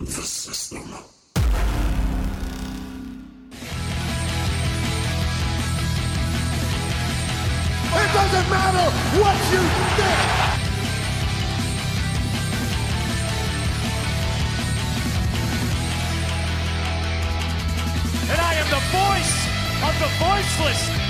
[0.00, 0.78] the system.
[7.92, 8.90] It doesn't matter
[9.20, 9.60] what you
[9.96, 10.20] think.
[18.30, 19.36] And I am the voice
[19.82, 21.09] of the voiceless.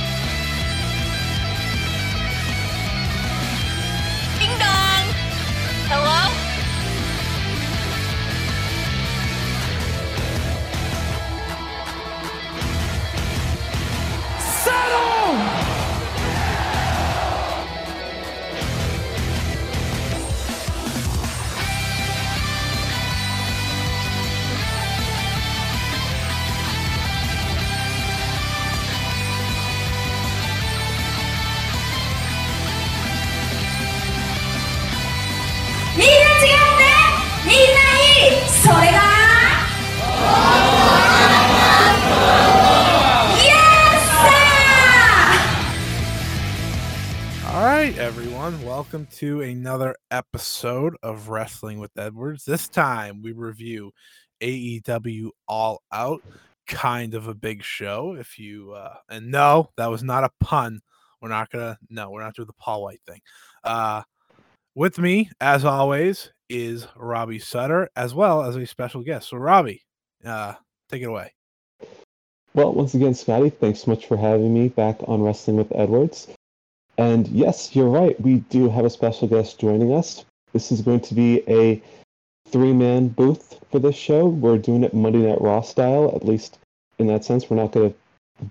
[49.20, 52.46] To another episode of Wrestling with Edwards.
[52.46, 53.92] This time we review
[54.40, 56.22] AEW All Out,
[56.66, 58.16] kind of a big show.
[58.18, 60.80] If you uh and no, that was not a pun.
[61.20, 63.20] We're not gonna no, we're not doing the Paul White thing.
[63.62, 64.04] Uh
[64.74, 69.28] with me, as always, is Robbie Sutter, as well as a special guest.
[69.28, 69.82] So Robbie,
[70.24, 70.54] uh
[70.88, 71.34] take it away.
[72.54, 76.28] Well, once again, Scotty, thanks so much for having me back on Wrestling with Edwards.
[77.00, 78.20] And yes, you're right.
[78.20, 80.26] We do have a special guest joining us.
[80.52, 81.82] This is going to be a
[82.48, 84.26] three man booth for this show.
[84.26, 86.58] We're doing it Monday Night Raw style, at least
[86.98, 87.48] in that sense.
[87.48, 87.96] We're not going to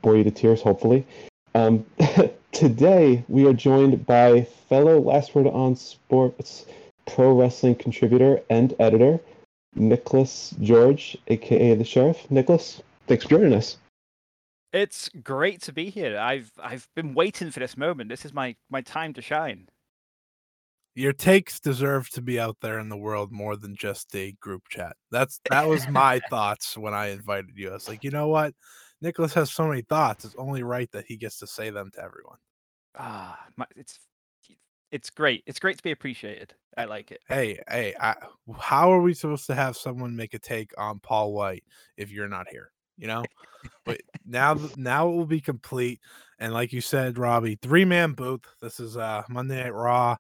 [0.02, 1.06] bore you to tears, hopefully.
[1.54, 1.86] Um,
[2.52, 6.66] today, we are joined by fellow Last Word on Sports
[7.06, 9.20] pro wrestling contributor and editor,
[9.78, 12.26] Niklas George, aka the Sheriff.
[12.32, 13.78] Niklas, thanks for joining us.
[14.74, 16.18] It's great to be here.
[16.18, 18.10] I've I've been waiting for this moment.
[18.10, 19.70] This is my my time to shine.
[20.96, 24.64] your takes deserve to be out there in the world more than just a group
[24.70, 24.96] chat.
[25.12, 27.70] That's that was my thoughts when I invited you.
[27.70, 28.54] I was like, you know what?
[29.04, 30.26] Niklas has so many thoughts.
[30.26, 32.38] It's only right that he gets to say them to everyone.
[32.96, 34.00] Ah, my, it's
[34.92, 35.44] it's great.
[35.46, 36.54] It's great to be appreciated.
[36.76, 37.22] I like it.
[37.28, 38.16] Hey, hey, I,
[38.60, 41.64] how are we supposed to have someone make a take on Paul White
[41.96, 42.72] if you're not here?
[43.00, 43.24] You know,
[43.86, 46.02] but now now it will be complete.
[46.38, 48.42] And like you said, Robbie, three man booth.
[48.62, 50.18] This is uh Monday Night Raw.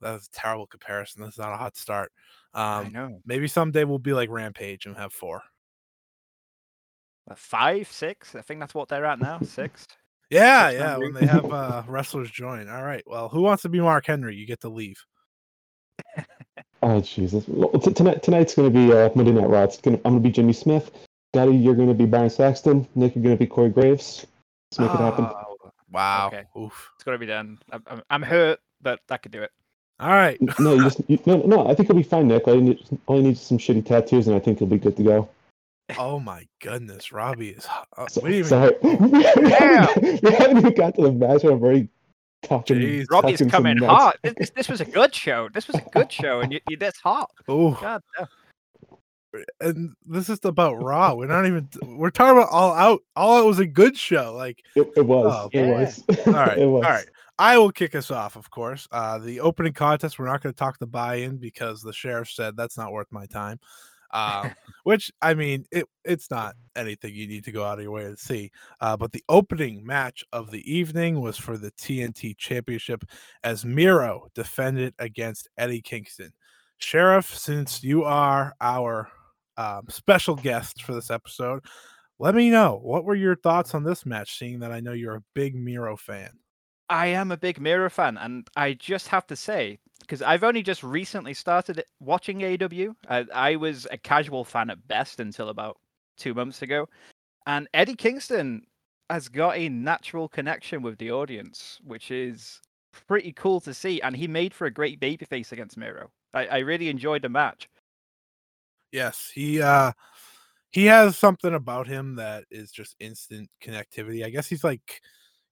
[0.00, 1.22] That's a terrible comparison.
[1.22, 2.10] That's not a hot start.
[2.52, 3.20] I Um, know.
[3.24, 5.42] maybe someday we'll be like Rampage and have four.
[7.30, 8.34] Uh, Five, six.
[8.34, 9.38] I think that's what they're at now.
[9.40, 9.86] Six.
[10.28, 10.86] Yeah, Six yeah.
[10.96, 12.68] man When they have uh, wrestlers join.
[12.68, 13.02] All right.
[13.06, 14.34] Well, who wants to be Mark Henry?
[14.34, 14.96] You get to leave.
[16.82, 17.44] Oh Jesus!
[17.48, 19.62] Well, t- tonight tonight's going to be uh, Monday Night Raw.
[19.64, 20.90] It's gonna, I'm going to be Jimmy Smith.
[21.36, 22.88] Scotty, you're going to be Byron Saxton.
[22.94, 24.26] Nick, you're going to be Corey Graves.
[24.70, 25.26] Let's make it happen.
[25.26, 25.42] Oh,
[25.92, 26.28] Wow.
[26.28, 26.44] Okay.
[26.58, 26.90] Oof.
[26.96, 27.58] it's gonna be done.
[27.70, 29.50] I'm, I'm, I'm hurt, but I could do it.
[30.00, 30.36] All right.
[30.58, 31.68] No, you just you, no, no.
[31.68, 32.46] I think you'll be fine, Nick.
[32.48, 34.78] All you need, all you need is some shitty tattoos, and I think you'll be
[34.78, 35.28] good to go.
[35.96, 37.64] Oh my goodness, Robbie is.
[37.64, 38.90] h- Uh, So, we sorry, we
[39.52, 41.44] haven't, we haven't even got to the match.
[41.44, 41.88] and I'm already
[42.42, 42.76] talking.
[42.78, 43.06] Jeez.
[43.10, 44.16] Robbie's talking coming hot.
[44.22, 45.48] This, this, this was a good show.
[45.54, 47.30] This was a good show, and you, you this hot.
[47.48, 47.76] Ooh.
[47.80, 48.26] God, damn.
[49.60, 51.14] And this is about Raw.
[51.14, 51.68] We're not even.
[51.82, 53.02] We're talking about All Out.
[53.14, 54.34] All Out was a good show.
[54.34, 55.26] Like, It, it was.
[55.26, 56.04] Oh, it was.
[56.26, 56.82] all right, was.
[56.82, 57.06] right.
[57.38, 58.88] I will kick us off, of course.
[58.90, 60.18] Uh, the opening contest.
[60.18, 63.26] We're not going to talk the buy-in because the sheriff said that's not worth my
[63.26, 63.60] time.
[64.12, 64.52] Um,
[64.84, 68.04] which I mean, it it's not anything you need to go out of your way
[68.04, 68.50] to see.
[68.80, 73.04] Uh, but the opening match of the evening was for the TNT Championship
[73.44, 76.32] as Miro defended against Eddie Kingston.
[76.78, 79.08] Sheriff, since you are our
[79.56, 81.64] um, special guest for this episode,
[82.18, 85.16] let me know what were your thoughts on this match, seeing that I know you're
[85.16, 86.30] a big Miro fan.
[86.88, 90.62] I am a big Miro fan, and I just have to say, because I've only
[90.62, 92.94] just recently started watching AEW.
[93.08, 95.78] I, I was a casual fan at best until about
[96.16, 96.88] two months ago,
[97.46, 98.62] and Eddie Kingston
[99.10, 102.60] has got a natural connection with the audience, which is
[103.06, 104.00] pretty cool to see.
[104.00, 106.10] And he made for a great babyface against Miro.
[106.34, 107.68] I, I really enjoyed the match.
[108.96, 109.92] Yes, he uh
[110.70, 114.24] he has something about him that is just instant connectivity.
[114.24, 115.02] I guess he's like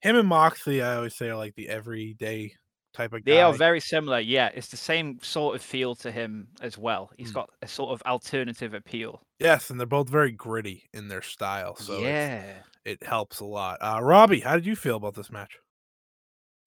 [0.00, 2.54] him and Moxley, I always say are like the everyday
[2.94, 3.32] type of guy.
[3.32, 4.18] They are very similar.
[4.20, 7.10] Yeah, it's the same sort of feel to him as well.
[7.18, 7.34] He's Mm.
[7.34, 9.20] got a sort of alternative appeal.
[9.38, 11.76] yes, and they're both very gritty in their style.
[11.76, 12.44] So yeah.
[12.86, 13.76] it helps a lot.
[13.82, 15.58] Uh Robbie, how did you feel about this match?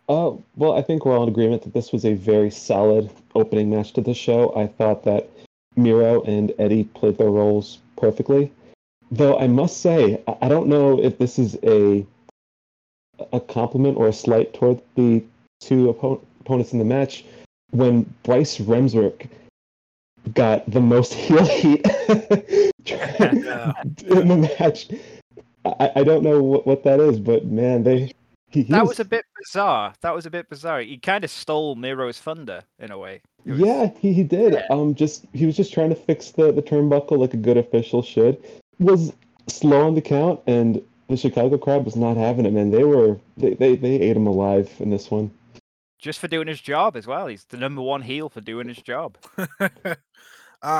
[0.10, 3.72] Oh, well, I think we're all in agreement that this was a very solid opening
[3.72, 4.56] match to the show.
[4.56, 5.28] I thought that
[5.78, 8.52] Miro and Eddie played their roles perfectly.
[9.12, 12.06] Though I must say, I- I don't know if this is a
[13.34, 15.24] a compliment or a slight toward the
[15.60, 17.26] two oppo- opponents in the match.
[17.72, 19.28] When Bryce Remsburg
[20.36, 22.72] got the most heel heat in
[24.28, 24.88] the match,
[25.66, 28.12] I, I don't know what, what that is, but man, they
[28.50, 29.94] he, he that was a bit bizarre.
[30.02, 30.82] That was a bit bizarre.
[30.82, 33.22] He kind of stole Miro's thunder in a way.
[33.48, 34.54] It was- Yeah, he, he did.
[34.54, 34.66] Yeah.
[34.70, 38.02] Um, just he was just trying to fix the, the turnbuckle like a good official
[38.04, 38.38] should.
[38.80, 39.14] Was
[39.48, 42.52] slow on the count, and the Chicago crowd was not having it.
[42.54, 45.32] Man, they were they, they, they ate him alive in this one.
[45.98, 47.28] just for doing his job as well.
[47.28, 49.18] He's the number one heel for doing his job.
[49.60, 49.96] uh,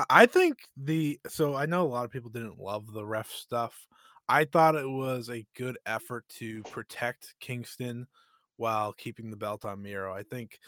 [0.10, 3.88] I think the so I know a lot of people didn't love the ref stuff.
[4.30, 8.08] I thought it was a good effort to protect Kingston
[8.58, 10.13] while keeping the belt on Miro.
[10.13, 10.60] I think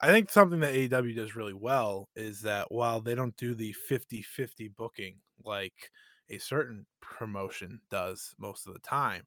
[0.00, 3.74] I think something that AEW does really well is that while they don't do the
[3.90, 5.90] 50-50 booking like
[6.28, 9.22] a certain promotion does most of the time,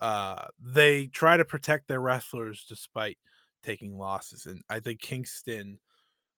[0.00, 3.18] uh, they try to protect their wrestlers despite
[3.62, 4.46] taking losses.
[4.46, 5.78] And I think Kingston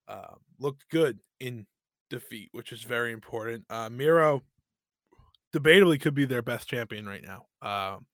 [0.08, 1.66] uh, looked good in
[2.10, 3.64] defeat, which is very important.
[3.70, 4.42] Uh, Miro
[5.54, 7.46] debatably could be their best champion right now.
[7.62, 8.06] Um,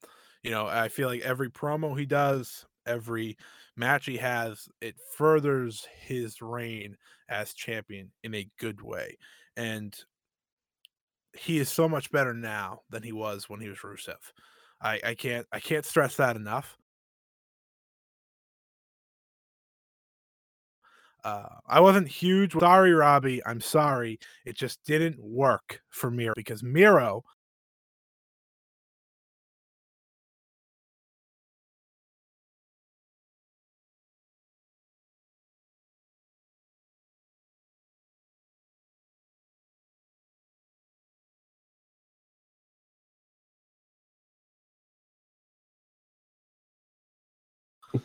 [0.42, 3.36] you know, I feel like every promo he does, every
[3.76, 6.96] match he has, it furthers his reign
[7.28, 9.16] as champion in a good way.
[9.56, 9.94] And
[11.34, 14.16] he is so much better now than he was when he was Rusev.
[14.80, 16.76] I, I can't I can't stress that enough.
[21.24, 22.52] Uh, I wasn't huge.
[22.52, 23.44] Sorry, Robbie.
[23.44, 24.18] I'm sorry.
[24.46, 27.24] It just didn't work for Miro because Miro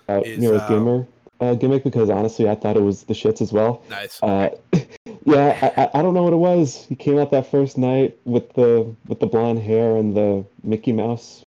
[0.09, 1.07] Uh, Is, Miro's uh, gamer
[1.39, 3.83] uh, gimmick because honestly, I thought it was the shits as well.
[3.89, 4.21] nice.
[4.23, 4.49] Uh,
[5.25, 6.85] yeah, I, I- I don't know what it was.
[6.87, 10.91] He came out that first night with the with the blonde hair and the Mickey
[10.93, 11.43] Mouse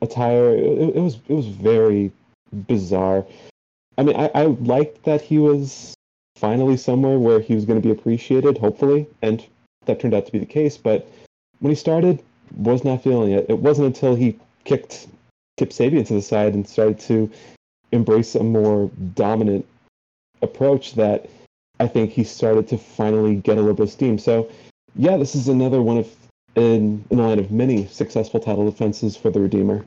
[0.00, 0.54] attire.
[0.54, 2.12] It, it was it was very
[2.66, 3.24] bizarre.
[3.98, 5.94] I mean, I, I liked that he was
[6.36, 9.44] finally somewhere where he was going to be appreciated, hopefully, and
[9.86, 10.76] that turned out to be the case.
[10.76, 11.08] But
[11.60, 12.22] when he started,
[12.56, 13.46] was not feeling it.
[13.48, 15.08] It wasn't until he kicked
[15.56, 17.30] Kip Sabian to the side and started to
[17.92, 19.66] embrace a more dominant
[20.40, 21.28] approach that
[21.78, 24.18] I think he started to finally get a little bit of steam.
[24.18, 24.50] So,
[24.96, 26.08] yeah, this is another one of
[26.54, 29.84] in, in a line of many successful title defenses for the Redeemer.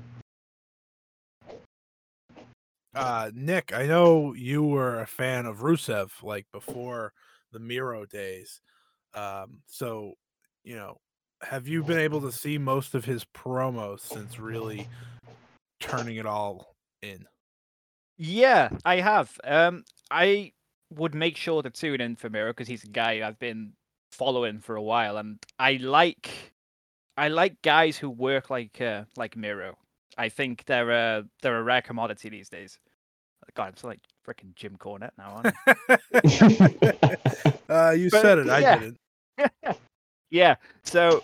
[2.93, 7.13] Uh, Nick, I know you were a fan of Rusev like before
[7.51, 8.61] the Miro days.
[9.13, 10.13] Um, so,
[10.63, 10.97] you know,
[11.41, 14.87] have you been able to see most of his promos since really
[15.87, 17.25] turning it all in?
[18.17, 19.37] Yeah, I have.
[19.43, 20.53] Um, I
[20.93, 23.73] would make sure to tune in for Miro because he's a guy I've been
[24.11, 26.53] following for a while, and I like,
[27.17, 29.77] I like guys who work like uh, like Miro.
[30.17, 32.79] I think they're a they're a rare commodity these days.
[33.53, 35.97] God, I'm so like freaking Jim Cornette now, aren't I?
[37.69, 38.49] uh, you But, said it.
[38.49, 38.97] I didn't.
[40.31, 40.55] yeah.
[40.83, 41.23] So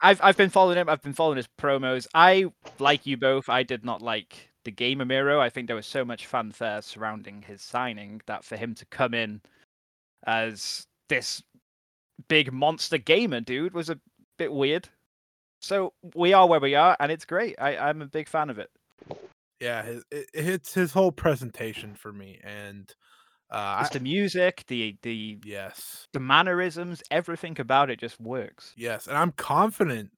[0.00, 0.88] I've I've been following him.
[0.88, 2.06] I've been following his promos.
[2.14, 2.46] I
[2.78, 3.48] like you both.
[3.48, 5.40] I did not like the game of Miro.
[5.40, 9.14] I think there was so much fanfare surrounding his signing that for him to come
[9.14, 9.40] in
[10.26, 11.42] as this
[12.28, 13.98] big monster gamer dude was a
[14.38, 14.88] bit weird.
[15.62, 17.56] So we are where we are, and it's great.
[17.58, 18.70] I, I'm a big fan of it.
[19.60, 22.94] Yeah, it, it's his whole presentation for me, and
[23.52, 28.76] uh, It's I, the music, the the yes, the mannerisms, everything about it just works.
[28.76, 30.12] yes, and I'm confident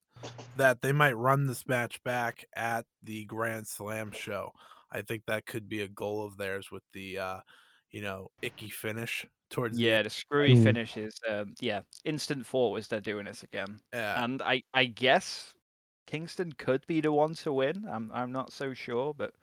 [0.57, 4.53] that they might run this match back at the Grand Slam show.
[4.91, 7.41] I think that could be a goal of theirs with the, uh,
[7.91, 10.03] you know, icky finish towards Yeah, end.
[10.03, 10.57] the screwy Mm.
[10.57, 13.81] finish is um, yeah, instant thought was they're doing this again.
[13.93, 15.55] Yeah, and I I guess
[16.07, 17.87] Kingston could be the one to win.
[17.89, 19.35] I'm I'm not so sure, but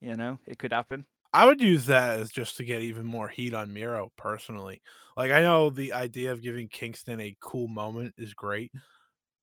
[0.00, 1.06] you know it could happen.
[1.32, 4.82] I would use that as just to get even more heat on Miro personally.
[5.16, 8.72] Like I know the idea of giving Kingston a cool moment is great,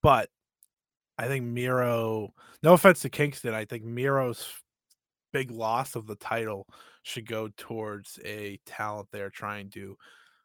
[0.02, 0.30] but
[1.18, 4.48] I think Miro, no offense to Kingston, I think Miro's
[5.34, 6.68] big loss of the title
[7.04, 9.96] should go towards a talent they're trying to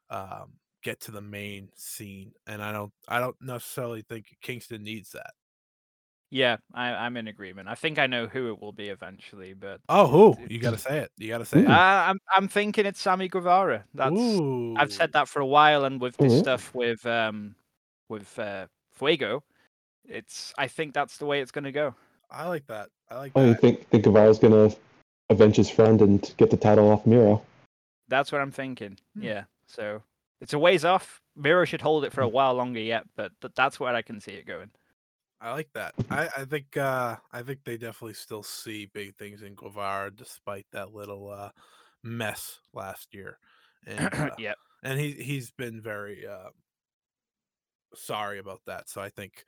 [0.09, 5.11] um, get to the main scene, and I don't, I don't necessarily think Kingston needs
[5.11, 5.31] that.
[6.35, 7.69] Yeah, I, I'm in agreement.
[7.69, 10.37] I think I know who it will be eventually, but Oh, who?
[10.49, 11.11] You got to say it.
[11.17, 11.67] You got to say it.
[11.67, 13.85] uh, I'm I'm thinking it's Sammy Guevara.
[13.93, 14.11] That's
[14.75, 16.39] I've said that for a while, and with this Mhm.
[16.39, 17.55] stuff with um
[18.09, 19.43] with uh, Fuego,
[20.05, 21.95] it's I think that's the way it's going to go.
[22.29, 22.89] I like that.
[23.09, 23.61] I like Oh, you that.
[23.61, 24.71] think think Guevara's gonna
[25.29, 27.41] avenge his friend and get the title off Miro?
[28.09, 28.97] That's what I'm thinking.
[29.15, 29.23] Hmm.
[29.23, 29.43] Yeah.
[29.67, 30.01] So
[30.41, 31.21] it's a ways off.
[31.37, 34.19] Miro should hold it for a while longer yet, but th- that's where I can
[34.19, 34.69] see it going.
[35.41, 35.93] I like that.
[36.09, 40.65] I, I think uh I think they definitely still see big things in Guevara despite
[40.71, 41.49] that little uh
[42.03, 43.39] mess last year.
[43.85, 44.53] And uh, yeah.
[44.83, 46.49] and he he's been very uh
[47.95, 48.89] sorry about that.
[48.89, 49.43] So I think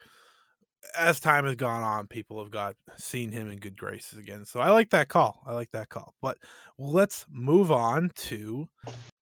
[0.98, 4.46] as time has gone on, people have got seen him in good graces again.
[4.46, 5.42] So I like that call.
[5.46, 6.14] I like that call.
[6.22, 6.38] But
[6.78, 8.70] let's move on to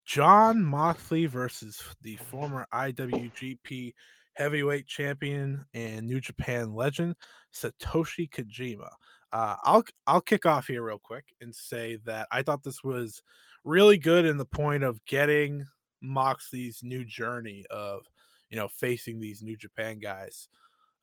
[0.05, 3.93] Jon Moxley versus the former IWGP
[4.33, 7.15] heavyweight champion and New Japan legend
[7.53, 8.89] Satoshi Kojima.
[9.31, 13.21] Uh, I'll I'll kick off here real quick and say that I thought this was
[13.63, 15.65] really good in the point of getting
[16.01, 18.01] Moxley's new journey of
[18.49, 20.49] you know facing these New Japan guys.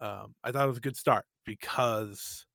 [0.00, 2.46] Um, I thought it was a good start because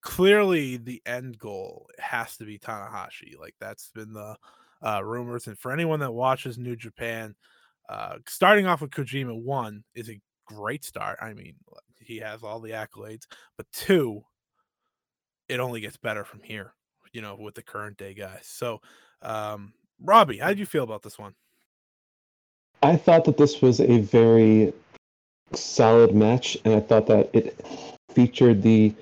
[0.00, 3.38] clearly the end goal has to be Tanahashi.
[3.38, 4.36] Like that's been the
[4.84, 7.34] uh, rumors, and for anyone that watches New Japan,
[7.88, 11.18] uh, starting off with Kojima one is a great start.
[11.20, 11.54] I mean,
[12.00, 13.26] he has all the accolades,
[13.56, 14.22] but two,
[15.48, 16.72] it only gets better from here.
[17.12, 18.40] You know, with the current day guys.
[18.42, 18.80] So,
[19.22, 19.72] um,
[20.02, 21.34] Robbie, how did you feel about this one?
[22.82, 24.72] I thought that this was a very
[25.52, 27.64] solid match, and I thought that it
[28.10, 28.92] featured the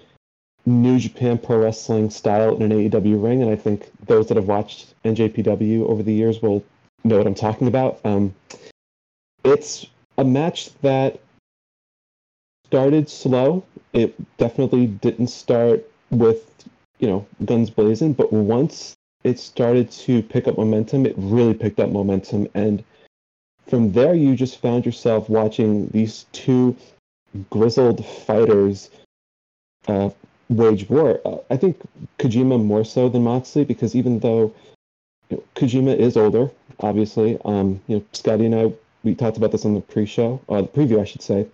[0.66, 4.46] New Japan Pro Wrestling style in an AEW ring, and I think those that have
[4.46, 6.64] watched NJPW over the years will
[7.04, 8.00] know what I'm talking about.
[8.04, 8.34] Um,
[9.44, 9.86] it's
[10.18, 11.20] a match that
[12.66, 13.64] started slow.
[13.92, 16.50] It definitely didn't start with,
[16.98, 18.94] you know, guns blazing, but once
[19.24, 22.48] it started to pick up momentum, it really picked up momentum.
[22.54, 22.82] And
[23.66, 26.76] from there, you just found yourself watching these two
[27.50, 28.90] grizzled fighters
[29.88, 30.10] uh,
[30.48, 31.20] wage war.
[31.24, 31.80] Uh, I think
[32.18, 34.54] Kojima more so than Moxley because even though
[35.30, 38.72] you know, Kojima is older, obviously, um, you know, Scotty and I
[39.02, 41.46] we talked about this on the pre-show, uh, the preview, I should say.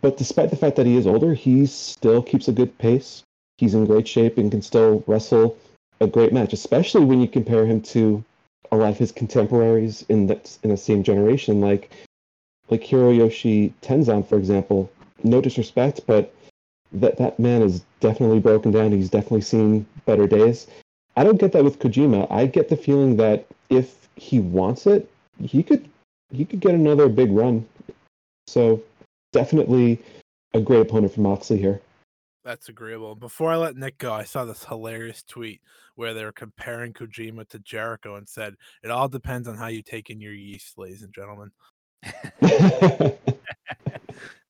[0.00, 3.22] But despite the fact that he is older, he still keeps a good pace.
[3.58, 5.56] He's in great shape and can still wrestle
[6.00, 8.24] a great match, especially when you compare him to
[8.72, 11.90] a lot of his contemporaries in that in the same generation, like
[12.70, 14.90] like Hiroyoshi Tenzan, for example.
[15.22, 16.34] No disrespect, but
[16.92, 18.92] that that man is definitely broken down.
[18.92, 20.66] He's definitely seen better days.
[21.16, 22.26] I don't get that with Kojima.
[22.30, 25.08] I get the feeling that if he wants it,
[25.40, 25.88] he could
[26.34, 27.66] he could get another big run.
[28.46, 28.82] So
[29.32, 30.00] definitely
[30.52, 31.80] a great opponent for Moxley here.
[32.44, 33.14] That's agreeable.
[33.14, 35.62] Before I let Nick go, I saw this hilarious tweet
[35.94, 39.82] where they were comparing Kojima to Jericho and said, It all depends on how you
[39.82, 41.50] take in your yeast, ladies and gentlemen.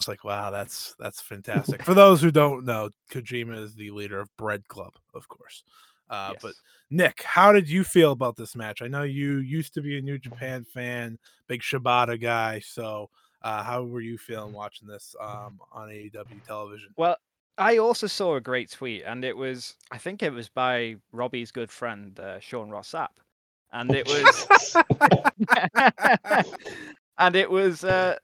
[0.05, 1.83] It's like, wow, that's that's fantastic.
[1.83, 5.65] For those who don't know, Kojima is the leader of Bread Club, of course.
[6.09, 6.55] Uh, But
[6.91, 8.83] Nick, how did you feel about this match?
[8.83, 11.19] I know you used to be a New Japan fan,
[11.49, 12.61] big Shibata guy.
[12.61, 13.11] So,
[13.43, 16.91] uh, how were you feeling watching this um, on AEW television?
[16.97, 17.17] Well,
[17.59, 21.53] I also saw a great tweet, and it was I think it was by Robbie's
[21.53, 23.09] good friend uh, Sean Ross Sapp,
[23.73, 24.77] and it was
[27.19, 28.17] and it was uh,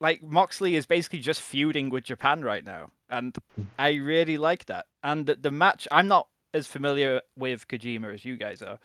[0.00, 3.36] like Moxley is basically just feuding with Japan right now, and
[3.78, 4.86] I really like that.
[5.02, 8.78] And the match, I'm not as familiar with Kojima as you guys are,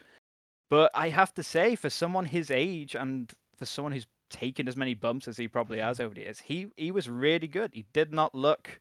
[0.70, 4.78] but I have to say, for someone his age and for someone who's taken as
[4.78, 7.72] many bumps as he probably has over the years, he he was really good.
[7.74, 8.80] He did not look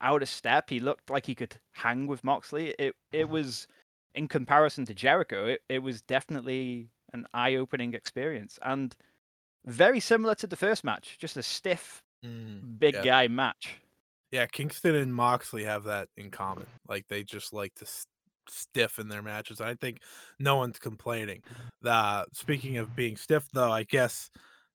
[0.00, 0.70] out of step.
[0.70, 2.74] He looked like he could hang with Moxley.
[2.78, 3.66] It it was
[4.14, 8.94] in comparison to Jericho, it, it was definitely an eye-opening experience and
[9.66, 13.02] very similar to the first match, just a stiff Mm, big yeah.
[13.02, 13.76] guy match.
[14.30, 16.66] Yeah, Kingston and Moxley have that in common.
[16.88, 17.86] Like they just like to
[18.48, 19.60] stiff in their matches.
[19.60, 20.00] I think
[20.38, 21.42] no one's complaining.
[21.84, 24.30] Uh, speaking of being stiff, though, I guess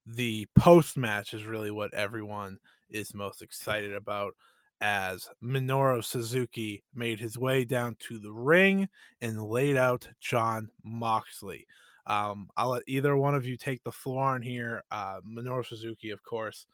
[0.05, 2.57] the post match is really what everyone
[2.89, 4.35] is most excited about.
[4.81, 8.87] As Minoru Suzuki made his way down to the ring
[9.21, 11.67] and laid out Jon Moxley.
[12.07, 14.83] Um, I'll let either one of you take the floor on here.
[14.89, 16.65] Uh, Minoru Suzuki, of course,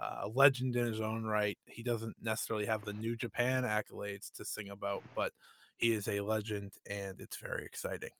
[0.00, 1.58] uh, a legend in his own right.
[1.66, 5.32] He doesn't necessarily have the New Japan accolades to sing about, but
[5.80, 8.10] is a legend, and it's very exciting.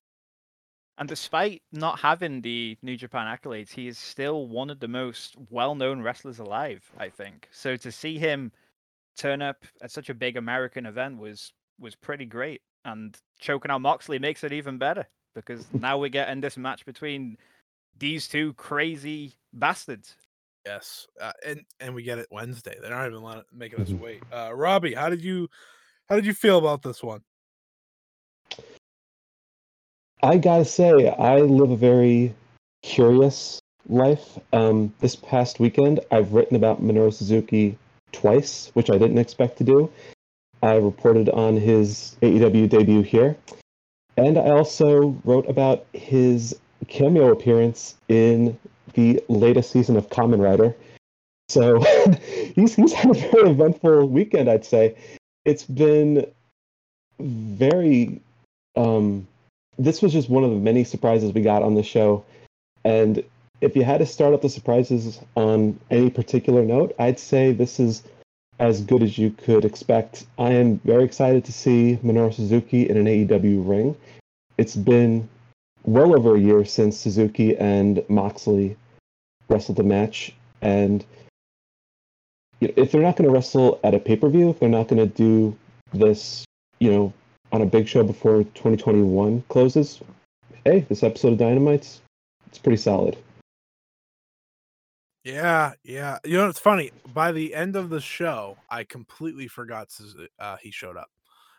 [0.99, 5.35] And despite not having the New Japan accolades, he is still one of the most
[5.49, 7.49] well-known wrestlers alive, I think.
[7.53, 8.53] So to see him
[9.17, 13.81] turn up at such a big American event was was pretty great, and choking out
[13.81, 17.39] Moxley makes it even better because now we're getting this match between
[17.99, 20.17] these two crazy bastards.
[20.67, 22.77] Yes, uh, and and we get it Wednesday.
[22.79, 24.01] They're not even making us Mhm.
[24.01, 24.23] wait.
[24.31, 25.49] Uh, Robbie, how did you
[26.11, 27.23] how did you feel about this one?
[30.23, 32.35] I gotta say, I live a very
[32.83, 34.39] curious life.
[34.53, 37.79] Um, this past weekend, I've written about Minoru Suzuki
[38.13, 39.91] twice, which I didn't expect to do.
[40.63, 43.37] I reported on his AEW debut here,
[44.19, 46.59] and I also wrote about his
[46.89, 48.59] cameo appearance in
[48.93, 50.77] the latest season of Kamen Rider.
[51.49, 51.81] So
[52.55, 54.97] he's he's had a very eventful weekend, I'd say.
[55.47, 56.31] It's been
[57.19, 58.21] very
[58.77, 59.27] um,
[59.79, 62.25] this was just one of the many surprises we got on the show.
[62.85, 63.23] And
[63.61, 67.79] if you had to start up the surprises on any particular note, I'd say this
[67.79, 68.03] is
[68.59, 70.27] as good as you could expect.
[70.39, 73.97] I am very excited to see Minoru Suzuki in an AEW ring.
[74.59, 75.29] It's been
[75.85, 78.77] well over a year since Suzuki and Moxley
[79.49, 80.35] wrestled a match.
[80.61, 81.05] And
[82.61, 85.01] if they're not going to wrestle at a pay per view, if they're not going
[85.01, 85.57] to do
[85.95, 86.45] this,
[86.79, 87.13] you know,
[87.53, 90.01] on a big show before 2021 closes,
[90.65, 92.01] hey, this episode of Dynamite's
[92.47, 93.17] it's pretty solid.
[95.25, 96.19] Yeah, yeah.
[96.25, 96.91] You know, it's funny.
[97.13, 99.89] By the end of the show, I completely forgot
[100.39, 101.11] uh, he showed up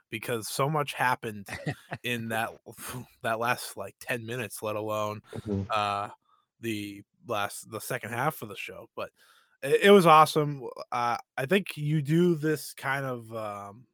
[0.09, 1.47] because so much happened
[2.03, 2.49] in that
[3.21, 5.67] that last like ten minutes, let alone Mhm.
[5.69, 6.09] uh,
[6.59, 8.89] the last the second half of the show.
[8.95, 9.11] But
[9.61, 10.63] it, it was awesome.
[10.91, 13.85] Uh, I think you do this kind of um,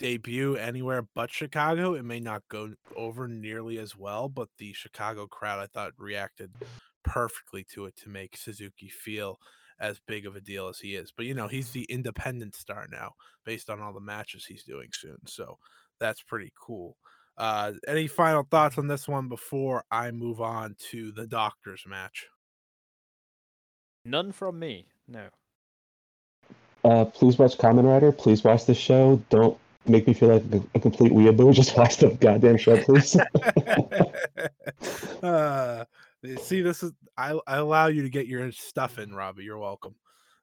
[0.00, 4.28] debut anywhere but Chicago, it may not go over nearly as well.
[4.28, 6.50] But the Chicago crowd, I thought, reacted
[7.04, 9.38] perfectly to it to make Suzuki feel
[9.78, 11.12] as big of a deal as he is.
[11.16, 13.12] But you know, he's the independent star now,
[13.44, 15.18] based on all the matches he's doing soon.
[15.26, 15.58] So
[16.00, 16.96] that's pretty cool.
[17.38, 22.26] Uh, any final thoughts on this one before I move on to the doctor's match?
[24.04, 24.86] None from me.
[25.08, 25.28] No.
[26.84, 28.12] Uh, please watch Kamen Rider.
[28.12, 29.22] Please watch the show.
[29.30, 31.52] Don't make me feel like a, complete weeaboo.
[31.52, 33.16] Just watch the goddamn show, please.
[35.22, 35.84] uh,
[36.42, 39.44] see, this is I, I allow you to get your stuff in, Robbie.
[39.44, 39.94] You're welcome.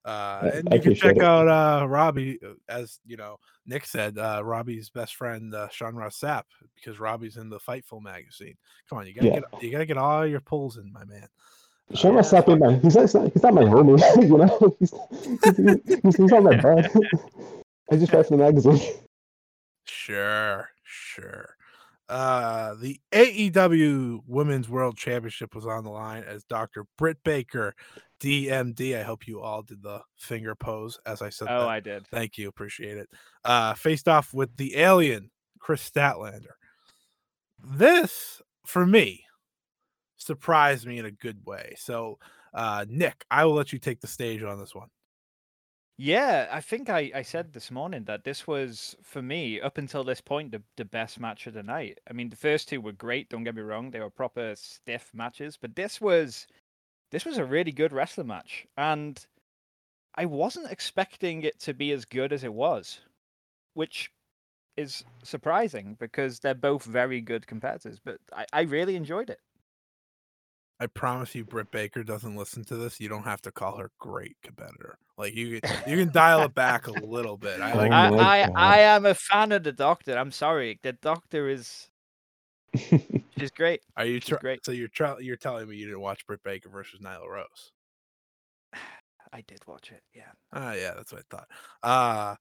[0.05, 1.21] Uh, and I you can check it.
[1.21, 5.95] out uh, Robbie, uh, as you know, Nick said, uh, Robbie's best friend uh, Sean
[5.95, 6.43] Ross Sapp,
[6.75, 8.55] because Robbie's in the Fightful magazine.
[8.89, 9.39] Come on, you gotta Yeah.
[9.51, 11.27] get you gotta get all your pulls in, my man.
[12.03, 14.75] Uh, my stop my he's not, he's not he's not my homie, you know.
[14.79, 14.93] He's,
[15.43, 15.57] he's,
[16.03, 16.89] he's, he's not my bud.
[17.91, 18.79] I just read from the magazine.
[20.07, 21.49] Sure, sure.
[22.07, 26.85] Uh, the AEW Women's World Championship was on the line as Dr.
[26.97, 27.75] Britt Baker,
[28.21, 28.97] DMD.
[28.97, 31.67] I hope you all did the finger pose as I said Oh, that.
[31.67, 32.07] I did.
[32.07, 33.09] Thank you, appreciate it.
[33.43, 36.55] Uh, faced off with the alien, Kris Statlander.
[37.61, 39.25] This, for me,
[40.15, 41.75] surprised me in a good way.
[41.77, 42.17] So,
[42.53, 44.87] uh, Nick, I will let you take the stage on this one.
[45.99, 50.03] Yeah, I think I, I said this morning that this was for me up until
[50.03, 51.99] this point the, the best match of the night.
[52.09, 53.29] I mean, the first two were great.
[53.29, 56.45] Don't get me wrong; they were proper stiff matches, but this was
[57.11, 59.25] this was a really good wrestling match, and
[60.15, 63.01] I wasn't expecting it to be as good as it was,
[63.75, 64.11] which
[64.77, 67.99] is surprising because they're both very good competitors.
[68.03, 69.39] But I, I really enjoyed it.
[70.79, 72.99] I promise you, Britt Baker doesn't listen to this.
[72.99, 74.99] You don't have to call her great competitor.
[75.17, 77.59] Like you, can, you can dial it back a little bit.
[77.61, 77.91] I like.
[77.91, 80.15] I, I, I am a fan of the Doctor.
[80.15, 81.89] I'm sorry, the Doctor is
[83.37, 83.81] she's great.
[83.95, 84.65] Are you she's tr- great.
[84.65, 87.71] so you're tr- you're telling me you didn't watch Britt Baker versus Nyla Rose?
[89.33, 90.01] I did watch it.
[90.13, 90.31] Yeah.
[90.53, 91.47] Ah, yeah, that's what I thought.
[91.83, 92.35] Uh,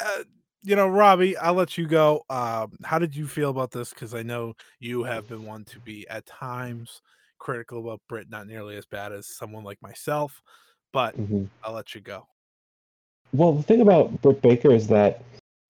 [0.00, 0.24] uh
[0.62, 2.24] you know, Robbie, I'll let you go.
[2.28, 3.90] Um, how did you feel about this?
[3.90, 7.00] Because I know you have been one to be at times
[7.40, 10.40] critical about Britt, not nearly as bad as someone like myself,
[10.92, 11.48] but Mhm.
[11.64, 12.26] I'll let you go.
[13.32, 15.22] Well, the thing about Britt Baker is that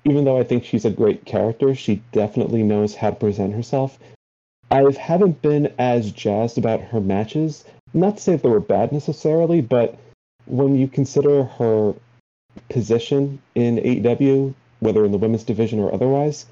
[0.05, 3.99] even though I think she's a great character, she definitely knows how to present herself.
[4.71, 7.65] I haven't been as jazzed about her matches.
[7.93, 9.99] Not to say that they were bad necessarily, but
[10.47, 11.95] when you consider her
[12.69, 16.47] position in AEW, whether in the women's division or otherwise,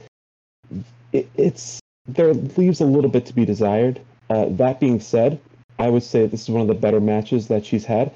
[1.13, 4.01] it, it's there leaves a little bit to be desired.
[4.31, 5.41] Uh, that being said,
[5.79, 8.13] I would say this is one of the better matches that she's had.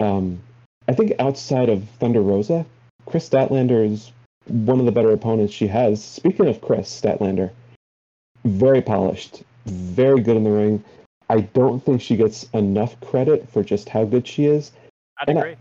[0.00, 0.40] Um,
[0.88, 2.64] I think outside of Thunder Rosa,
[3.06, 4.12] Kris Statlander is
[4.46, 6.02] one of the better opponents she has.
[6.02, 7.50] Speaking of Kris Statlander,
[8.44, 10.84] very polished, very good in the ring.
[11.30, 14.72] I don't think she gets enough credit for just how good she is.
[15.20, 15.56] I'd And I- agree.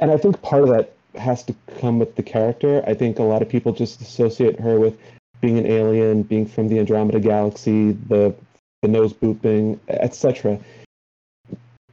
[0.00, 2.82] And I think part of that has to come with the character.
[2.86, 4.98] I think a lot of people just associate her with
[5.42, 8.34] being an alien, being from the Andromeda Galaxy, the
[8.82, 10.58] the nose booping, etc.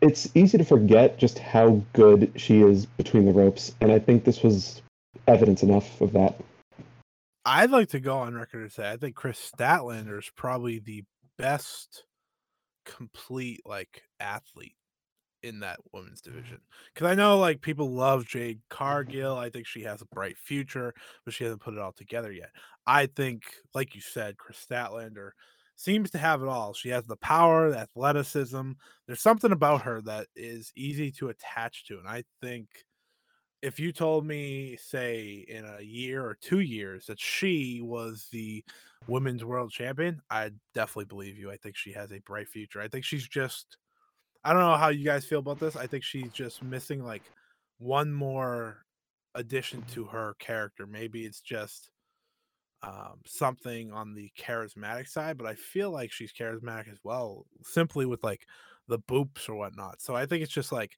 [0.01, 4.23] It's easy to forget just how good she is between the ropes, and I think
[4.23, 4.81] this was
[5.27, 6.35] evidence enough of that.
[7.45, 11.03] I'd like to go on record and say I think Kris Statlander is probably the
[11.37, 12.03] best
[12.85, 14.75] complete like athlete
[15.43, 16.59] in that women's division.
[16.93, 19.37] Because I know like people love Jade Cargill.
[19.37, 22.49] I think she has a bright future, but she hasn't put it all together yet.
[22.85, 25.31] I think, like you said, Kris Statlander
[25.79, 26.73] seems to have it all.
[26.73, 28.71] She has the power, the athleticism.
[29.07, 31.97] There's something about her that is easy to attach to.
[31.97, 32.67] And I think
[33.61, 38.63] if you told me, say, in a year or two years that she was the
[39.07, 41.49] women's world champion, I'd definitely believe you.
[41.49, 42.81] I think she has a bright future.
[42.81, 43.77] I think she's just
[44.43, 45.75] I don't know how you guys feel about this.
[45.75, 47.23] I think she's just missing like
[47.77, 48.85] one more
[49.35, 50.85] addition to her character.
[50.85, 51.89] Maybe it's just
[52.81, 58.05] um, something on the charismatic side, but I feel like she's charismatic as well, simply
[58.05, 58.47] with like
[58.87, 60.01] the boops or whatnot.
[60.01, 60.97] So I think it's just like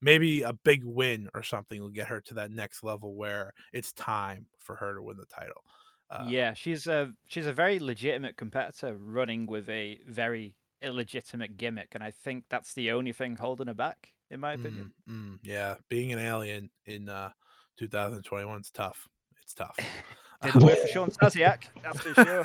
[0.00, 3.92] maybe a big win or something will get her to that next level where it's
[3.92, 5.64] time for her to win the title.
[6.10, 11.94] Uh, yeah, she's a she's a very legitimate competitor running with a very illegitimate gimmick,
[11.94, 14.88] and I think that's the only thing holding her back, in my opinion.
[14.88, 17.32] mm, mm, yeah, being an alien in uh,
[17.76, 19.08] 2021 is tough.
[19.42, 19.78] It's tough.
[20.42, 22.44] Didn't work for Shawn Stasiak, that's for sure.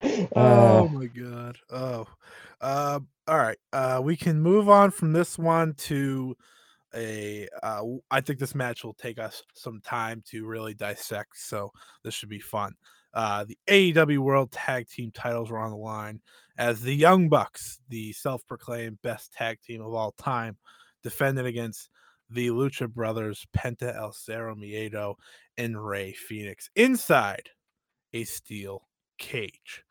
[0.36, 1.56] oh Uh, my god.
[1.70, 2.06] Oh.
[2.60, 3.58] Uh, all right.
[3.72, 6.36] Uh, we can move on from this one to
[6.94, 7.48] a.
[7.62, 11.70] Uh, w- I think this match will take us some time to really dissect, so
[12.02, 12.74] this should be fun.
[13.12, 16.20] Uh, the AEW World Tag Team titles were on the line
[16.58, 20.56] as the Young Bucks, the self-proclaimed best tag team of all time,
[21.02, 21.90] defended against
[22.30, 25.14] the Lucha Brothers, Penta El Zero Miedo,
[25.58, 27.50] and Rey Fenix inside
[28.12, 28.88] a steel
[29.18, 29.84] cage.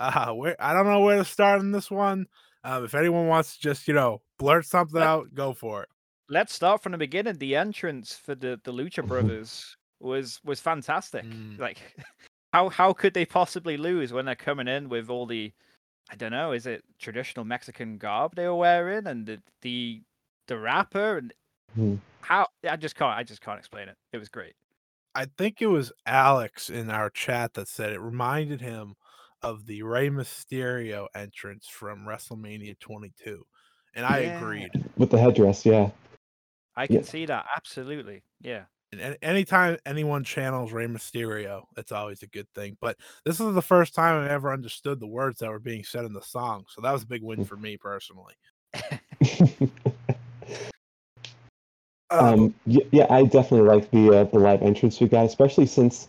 [0.00, 2.26] Uh, where I don't know where to start in this one.
[2.64, 5.88] Um, if anyone wants to just you know blurt something Let- out, go for it.
[6.30, 7.38] Let's start from the beginning.
[7.38, 11.24] The entrance for the, the Lucha Brothers was was fantastic.
[11.24, 11.58] Mm.
[11.58, 11.78] Like
[12.52, 15.52] how how could they possibly lose when they're coming in with all the
[16.10, 20.02] I don't know, is it traditional Mexican garb they were wearing and the the
[20.46, 21.32] the rapper and
[21.74, 21.96] Hmm.
[22.22, 23.96] how I just can't I just can't explain it.
[24.12, 24.54] It was great.
[25.14, 28.94] I think it was Alex in our chat that said it reminded him
[29.42, 33.44] of the Rey Mysterio entrance from WrestleMania 22,
[33.94, 34.38] and I Yeah.
[34.38, 34.70] agreed.
[34.96, 35.90] with the headdress, yeah.
[36.76, 37.02] I can Yeah.
[37.02, 38.22] see that absolutely.
[38.40, 38.66] Yeah.
[38.92, 42.78] And anytime anyone channels Rey Mysterio, it's always a good thing.
[42.80, 46.04] But this is the first time I ever understood the words that were being said
[46.04, 47.46] in the song, so that was a big win mm.
[47.46, 48.34] for me personally.
[52.10, 56.08] Um, y- yeah, I definitely like the uh, the live entrance we got, especially since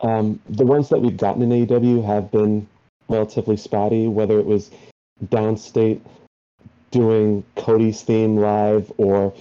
[0.00, 2.66] um, the ones that we've gotten in AEW have been
[3.08, 4.06] relatively spotty.
[4.08, 4.70] Whether it was
[5.24, 6.00] Downstait
[6.90, 9.34] doing Cody's theme live or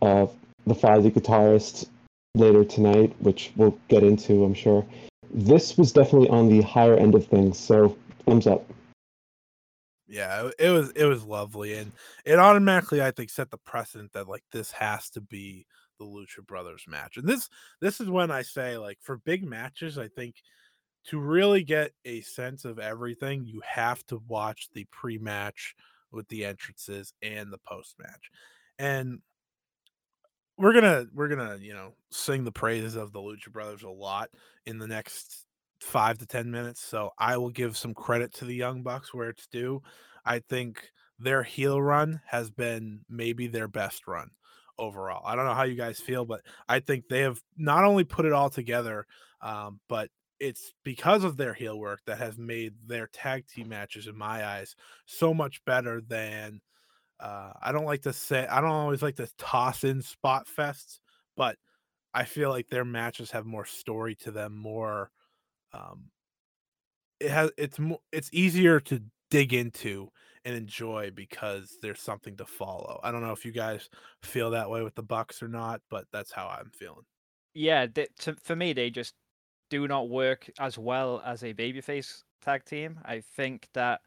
[0.00, 0.26] uh,
[0.66, 1.86] the Fozzy guitarist
[2.34, 4.84] later tonight, which we'll get into, I'm sure.
[5.32, 8.64] This was definitely on the higher end of things, so thumbs up.
[10.12, 11.90] Yeah it, was it was lovely and
[12.26, 15.66] it automatically i think set the precedent that like this has to be
[15.98, 17.48] the lucha brothers match and this
[17.80, 20.36] this is when i say like for big matches i think
[21.04, 25.74] to really get a sense of everything you have to watch the pre-match
[26.12, 28.30] with the entrances and the post-match
[28.78, 29.18] and
[30.58, 34.28] we're gonna we're gonna you know sing the praises of the lucha brothers a lot
[34.66, 35.46] in the next
[35.82, 39.28] five to ten minutes so i will give some credit to the young bucks where
[39.28, 39.82] it's due.
[40.24, 44.30] I think their heel run has been maybe their best run
[44.78, 45.26] overall.
[45.26, 48.26] I don't know how you guys feel but i think they have not only put
[48.26, 49.06] it all together
[49.40, 54.06] um, but it's because of their heel work that has made their tag team matches
[54.08, 54.74] in my eyes
[55.06, 56.60] so much better than
[57.20, 60.98] uh, I don't like to say I don't always like to toss in spot fests,
[61.36, 61.56] but
[62.12, 65.12] I feel like their matches have more story to them, more
[65.74, 66.04] um
[67.20, 70.08] it has it's more it's easier to dig into
[70.44, 73.00] and enjoy because there's something to follow.
[73.02, 73.88] I don't know if you guys
[74.22, 77.04] feel that way with the Bucks or not, but that's how I'm feeling.
[77.54, 79.14] Yeah, they, to, for me, they just
[79.70, 82.98] do not work as well as a babyface tag team.
[83.04, 84.00] I think that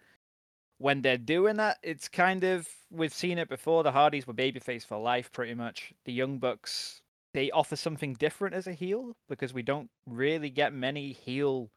[0.78, 3.84] when they're doing that, it's kind of we've seen it before.
[3.84, 5.94] The Hardys were babyface for life, pretty much.
[6.06, 7.02] The Young Bucks
[7.36, 11.70] they offer something different as a heel because we don't really get many heel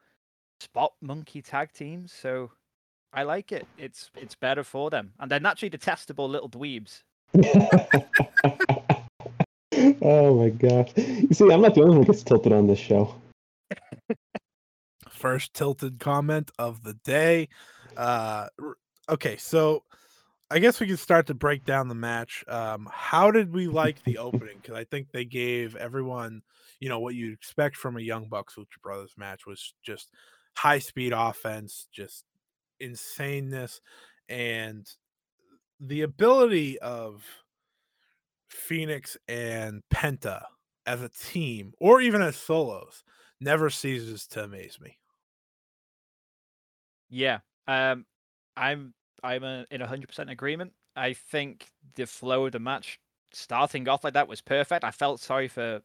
[0.61, 2.13] spot monkey tag teams.
[2.13, 2.51] So
[3.11, 3.67] I like it.
[3.77, 7.03] It's it's better for them, and they're naturally detestable little dweebs.
[10.01, 10.91] oh my gosh.
[10.95, 13.13] You see, I'm not the only one who gets tilted on this show.
[15.09, 17.49] First tilted comment of the day.
[17.97, 18.47] Uh,
[19.09, 19.83] okay, so
[20.51, 22.43] I guess we can start to break down the match.
[22.47, 24.57] Um, how did we like the opening?
[24.61, 26.41] Because I think they gave everyone,
[26.79, 30.09] you know, what you'd expect from a Young Bucks Lucha Brothers match was just
[30.55, 32.25] high speed offense, just
[32.81, 33.79] insaneness,
[34.27, 34.87] and
[35.79, 37.23] the ability of
[38.49, 40.43] Fenix and Penta
[40.87, 43.03] as a team, or even as solos,
[43.39, 44.97] never ceases to amaze me.
[47.09, 48.05] Yeah, um,
[48.57, 50.73] I'm I'm uh in hundred percent agreement.
[50.95, 52.99] I think the flow of the match
[53.31, 54.83] starting off like that was perfect.
[54.83, 55.81] I felt sorry for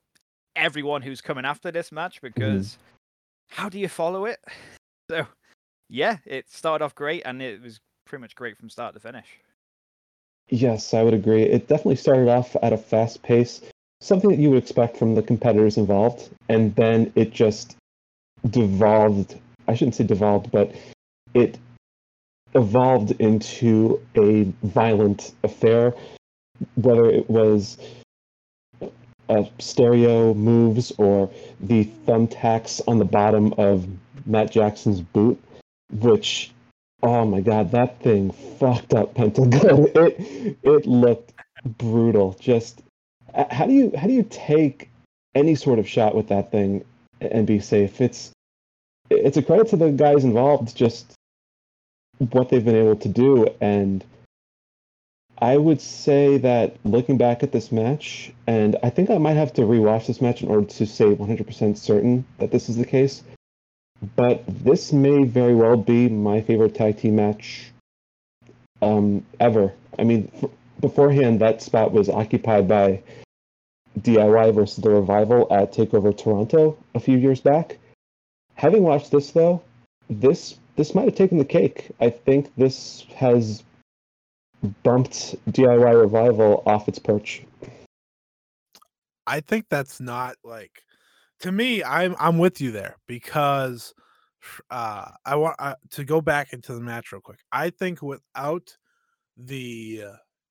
[0.56, 2.78] everyone who's coming after this match because
[3.50, 4.40] how do you follow it?
[5.10, 5.26] So
[5.90, 9.26] yeah, it started off great and it was pretty much great from start to finish.
[10.48, 11.42] Yes, I would agree.
[11.42, 13.60] It definitely started off at a fast pace,
[14.00, 17.76] something that you would expect from the competitors involved, and then it just
[18.48, 19.38] devolved.
[19.68, 20.74] I shouldn't say devolved, but
[21.34, 21.58] it
[22.54, 25.94] evolved into a violent affair,
[26.76, 27.78] whether it was
[29.28, 33.86] uh, stereo moves or the thumbtacks on the bottom of
[34.26, 35.40] Matt Jackson's boot,
[35.90, 36.52] which
[37.02, 39.88] oh my god, that thing fucked up Pentagon.
[39.94, 41.32] It it looked
[41.78, 42.36] brutal.
[42.40, 42.82] Just
[43.50, 44.90] how do you how do you take
[45.34, 46.84] any sort of shot with that thing
[47.20, 48.00] and be safe?
[48.00, 48.30] It's
[49.10, 51.13] it's a credit to the guys involved, just
[52.18, 53.48] what they've been able to do.
[53.60, 54.04] And
[55.38, 59.52] I would say that looking back at this match, and I think I might have
[59.54, 63.22] to rewatch this match in order to say 100% certain that this is the case.
[64.16, 67.72] But this may very well be my favorite tag team match
[68.82, 69.72] um, ever.
[69.98, 70.50] I mean, f-
[70.80, 73.02] beforehand, that spot was occupied by
[74.00, 77.78] DIY versus the Revival at Takeover Toronto a few years back.
[78.54, 79.62] Having watched this though,
[80.10, 81.90] this this might have taken the cake.
[82.00, 83.62] I think this has
[84.82, 87.42] bumped DIY Revival off its perch.
[89.26, 90.82] I think that's not like
[91.40, 91.82] to me.
[91.82, 93.94] I'm I'm with you there because
[94.70, 97.40] uh, I want uh, to go back into the match real quick.
[97.52, 98.76] I think without
[99.36, 100.04] the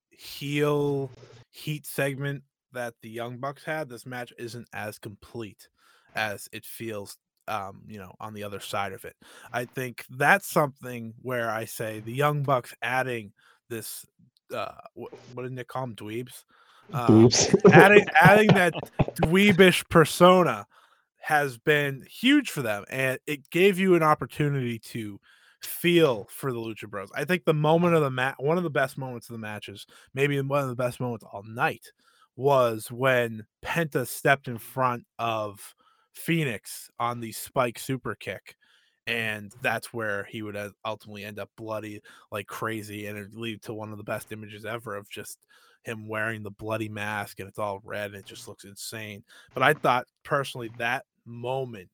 [0.09, 1.12] heel
[1.51, 5.67] heat segment that the Young Bucks had, this match isn't as complete
[6.15, 7.17] as it feels.
[7.47, 9.15] Um, you know, on the other side of it,
[9.51, 13.34] I think that's something where I say the Young Bucks adding
[13.69, 14.06] this.
[14.53, 15.95] Uh, what, what did Nick call them?
[15.95, 16.43] Dweebs.
[16.91, 17.29] Um,
[17.71, 18.73] adding adding that
[19.15, 20.67] dweebish persona
[21.21, 25.19] has been huge for them and it gave you an opportunity to
[25.62, 28.69] feel for the lucha bros i think the moment of the match one of the
[28.69, 31.93] best moments of the matches maybe one of the best moments all night
[32.36, 35.73] was when penta stepped in front of
[36.13, 38.56] fenix on the spike super kick
[39.06, 43.62] and that's where he would uh, ultimately end up bloody like crazy and it lead
[43.62, 45.39] to one of the best images ever of just
[45.84, 49.23] him wearing the bloody mask and it's all red and it just looks insane
[49.54, 51.89] but i thought personally that moment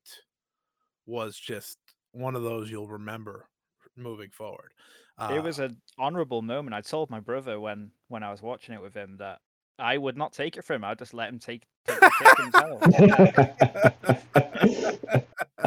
[1.08, 1.78] was just
[2.12, 3.48] one of those you'll remember
[3.96, 4.72] moving forward
[5.20, 6.74] uh, it was an honorable moment.
[6.74, 9.40] I told my brother when when I was watching it with him that
[9.80, 10.86] I would not take it from him.
[10.86, 12.82] I'd just let him take, take the kick himself.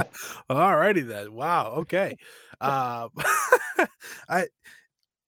[0.50, 1.32] Alrighty then.
[1.32, 1.74] Wow.
[1.78, 2.16] Okay.
[2.60, 3.10] Um,
[4.28, 4.46] I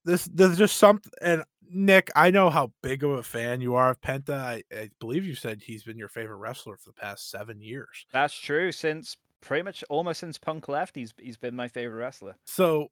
[0.05, 1.13] this there's just something.
[1.21, 4.39] And Nick, I know how big of a fan you are of Penta.
[4.39, 8.07] I, I believe you said he's been your favorite wrestler for the past seven years.
[8.13, 8.71] That's true.
[8.71, 12.37] Since pretty much almost since Punk left, he's he's been my favorite wrestler.
[12.45, 12.89] So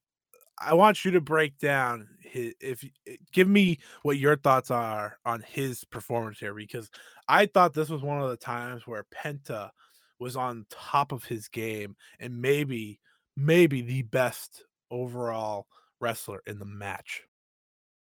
[0.65, 5.19] I want you to break down his, if eh, give me what your thoughts are
[5.25, 6.91] on his performance here because
[7.29, 9.71] I thought this was one of the times where Penta
[10.19, 13.01] was on top of his game and maybe
[13.37, 15.67] maybe the best overall
[16.01, 17.25] wrestler in the match.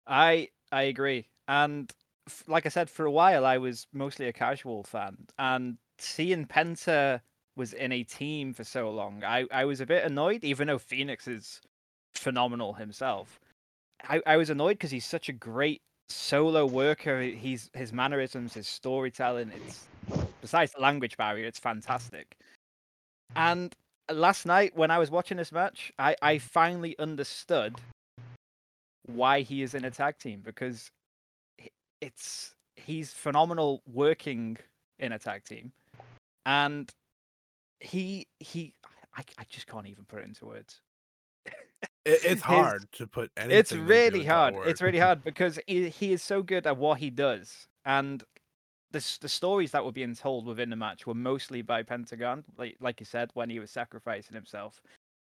[0.07, 1.91] I I agree, and
[2.27, 6.47] f- like I said, for a while I was mostly a casual fan, and seeing
[6.47, 7.23] Penta
[7.57, 10.79] was in a team for so long, I I was a bit annoyed, even though
[10.79, 11.61] Fenix is
[12.15, 13.41] phenomenal himself.
[14.09, 17.23] I I was annoyed because he's such a great solo worker.
[17.23, 19.53] He's his mannerisms, his storytelling.
[19.67, 19.87] It's
[20.41, 22.37] besides the language barrier, it's fantastic.
[23.37, 23.75] And
[24.11, 27.81] last night when I was watching this match, I I finally understood
[29.07, 30.91] why he is in a tag team because
[32.01, 34.57] it's he's phenomenal working
[34.99, 35.73] in a tag team
[36.47, 36.91] and
[37.81, 38.73] he he
[39.17, 40.81] I, I just can't even put it into words
[42.11, 43.59] It, it's His- hard to put anything.
[43.59, 47.11] it's really hard it's really hard because he, he is so good at what he
[47.11, 48.23] does and
[48.93, 52.77] the the stories that were being told within the match were mostly by Pentagon, like
[52.81, 54.83] like you said, when he was sacrificing himself,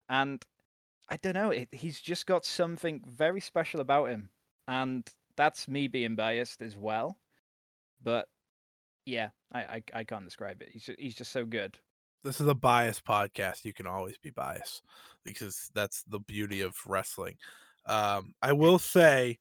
[0.09, 0.43] and
[1.09, 4.29] I don't know, it, he's just got something very special about him,
[4.67, 7.17] and that's me being biased as well,
[8.01, 8.27] but
[9.05, 10.69] yeah, I I, I can't describe it.
[10.73, 11.77] He's ju- he's just so good.
[12.23, 13.65] This is a biased podcast.
[13.65, 14.83] You can always be biased
[15.23, 17.35] because that's the beauty of wrestling.
[17.85, 19.39] Um, I will say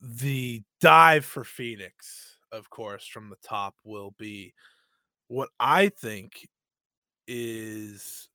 [0.00, 4.52] the dive for Fenix, of course, from the top will be
[5.28, 6.48] what I think
[7.26, 8.28] is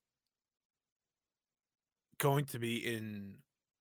[2.18, 3.36] going to be in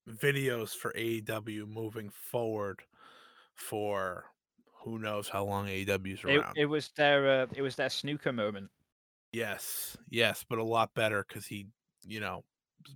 [0.08, 2.80] videos for AEW moving forward
[3.54, 4.24] for
[4.74, 6.56] who knows how long AEW's It, around.
[6.56, 8.68] it was their uh, it was their Snuka moment.
[9.32, 11.66] Yes, yes, but a lot better because he,
[12.04, 12.44] you know,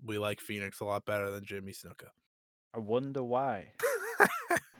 [0.05, 2.09] we like Fenix a lot better than Jimmy Snuka.
[2.75, 3.73] I wonder why.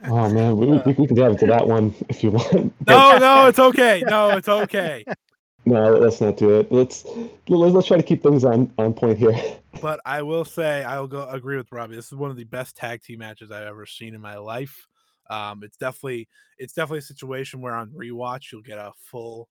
[0.05, 2.73] Oh man, we, we, we can dive into that one if you want.
[2.85, 4.03] but no, no, it's okay.
[4.07, 5.03] No, it's okay.
[5.65, 6.71] no, let's not do it.
[6.71, 7.05] Let's
[7.47, 9.33] let's, let's try to keep things on on point here.
[9.79, 11.95] But I will say I will go agree with Robbie.
[11.95, 14.87] This is one of the best tag team matches I've ever seen in my life.
[15.29, 19.49] Um, it's definitely it's definitely a situation where on rewatch you'll get a full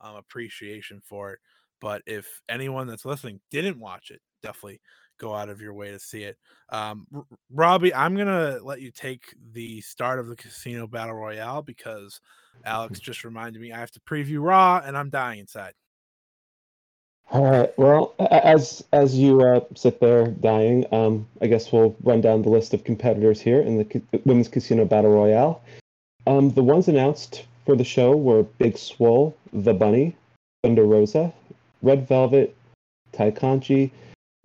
[0.00, 1.38] um, appreciation for it.
[1.80, 4.80] But if anyone that's listening didn't watch it, definitely
[5.18, 6.36] go out of your way to see it.
[6.70, 11.62] Um, R- Robbie, I'm gonna let you take the start of the Casino Battle Royale
[11.62, 12.20] because
[12.64, 15.74] Alex just reminded me I have to preview Raw and I'm dying inside.
[17.30, 17.78] All right.
[17.78, 22.50] Well, as as you uh, sit there dying, um, I guess we'll run down the
[22.50, 25.62] list of competitors here in the ca- Women's Casino Battle Royale.
[26.26, 30.16] Um, the ones announced for the show were Big Swole, The Bunny,
[30.62, 31.32] Thunder Rosa,
[31.82, 32.54] Red Velvet,
[33.12, 33.92] Tay Conti,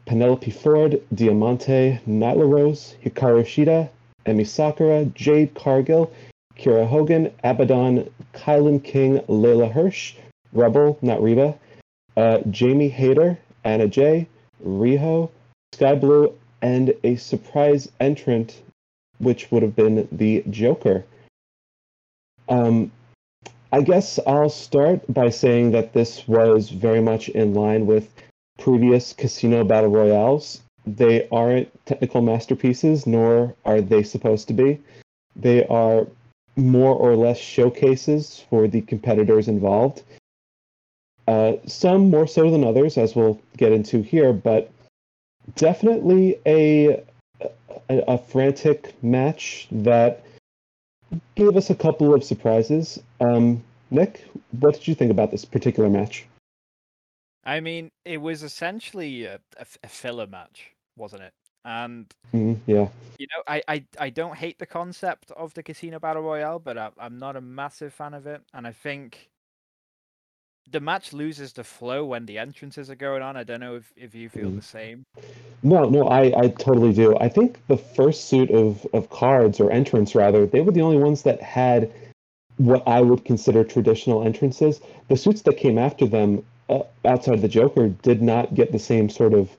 [0.05, 3.89] Penelope Ford, Diamante, Nyla Rose, Hikaru Shida,
[4.25, 6.12] Emi Sakura, Jade Cargill,
[6.55, 10.15] Kiera Hogan, Abaddon, Kilynn King, Leyla Hirsch,
[10.53, 11.58] Rebel, not Reba,
[12.17, 14.27] uh, Jamie Hayter, Anna Jay,
[14.65, 15.29] Riho,
[15.73, 18.62] Sky Blue, and a surprise entrant,
[19.19, 21.05] which would have been the Joker.
[22.49, 22.91] Um,
[23.71, 28.12] I guess I'll start by saying that this was very much in line with
[28.58, 30.62] previous casino battle royales.
[30.88, 34.79] They aren't technical masterpieces, nor are they supposed to be.
[35.36, 36.08] They are
[36.55, 40.01] more or less showcases for the competitors involved.
[41.27, 44.71] Uh, some more so than others, as we'll get into here, but
[45.55, 47.03] definitely a,
[47.88, 50.23] a, a frantic match that
[51.36, 53.02] gave us a couple of surprises.
[53.19, 54.26] Um, Nick,
[54.60, 56.26] what did you think about this particular match?
[57.45, 59.39] I mean, it was essentially a
[59.88, 61.34] filler match, wasn't it?
[61.65, 62.88] And Mm, yeah.
[63.17, 66.78] you know, I, I I don't hate the concept of the casino battle royale, but
[66.78, 69.30] I, I'm not a massive fan of it, and I think
[70.71, 73.36] the match loses the flow when the entrances are going on.
[73.38, 74.55] I don't know if, if you feel Mm.
[74.55, 75.03] the same.
[75.62, 77.17] No, no, I, I totally do.
[77.17, 80.97] I think the first suit of, of cards, or entrance rather, they were the only
[80.97, 81.91] ones that had
[82.58, 84.79] what I would consider traditional entrances.
[85.08, 88.79] The suits that came after them, uh, outside of the Joker, did not get the
[88.79, 89.49] same sort of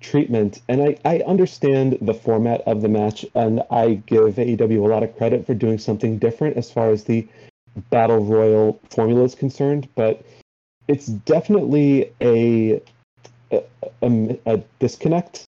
[0.00, 0.60] treatment.
[0.68, 5.02] And I, I understand the format of the match, and I give AEW a lot
[5.02, 7.26] of credit for doing something different as far as the
[7.90, 10.24] battle royal formula is concerned, but
[10.90, 12.82] it's definitely a
[13.52, 13.62] a,
[14.02, 15.46] a, a disconnect.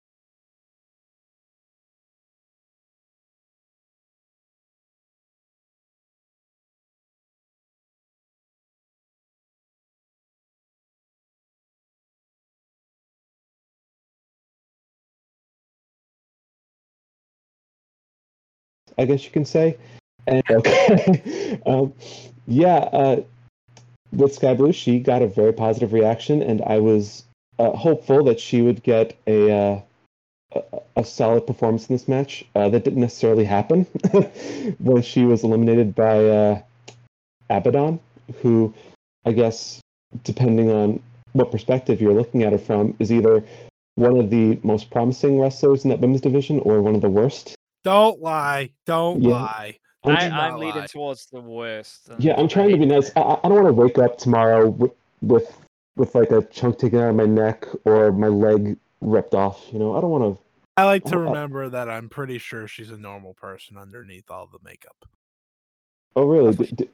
[18.99, 19.77] I guess you can say.
[20.27, 21.92] And okay, um,
[22.47, 23.16] yeah, uh,
[24.16, 27.24] with Sky Blue, she got a very positive reaction, and I was
[27.59, 29.81] uh, hopeful that she would get a uh,
[30.55, 30.62] a,
[30.96, 32.44] a solid performance in this match.
[32.55, 33.85] Uh, that didn't necessarily happen
[34.79, 36.62] when she was eliminated by uh,
[37.50, 38.00] Abaddon,
[38.40, 38.72] who
[39.24, 39.81] I guess,
[40.22, 43.44] depending on what perspective you're looking at her from, is either
[43.97, 47.55] one of the most promising wrestlers in that women's division or one of the worst.
[47.84, 48.70] Don't lie.
[48.86, 49.30] Don't Yeah.
[49.30, 49.76] lie.
[50.05, 50.86] I'm I, do not I'm leading lie.
[50.86, 52.11] towards the worst.
[52.18, 53.11] Yeah, I'm trying to be nice.
[53.16, 54.92] I, I I don't want to wake up tomorrow with,
[55.22, 55.59] with
[55.96, 59.66] with like a chunk taken out of my neck or my leg ripped off.
[59.72, 60.42] You know, I don't want to.
[60.76, 64.30] I like to Uh, uh, remember that I'm pretty sure she's a normal person underneath
[64.30, 65.07] all the makeup.
[66.16, 66.52] Oh, really?
[66.52, 66.88] That's D-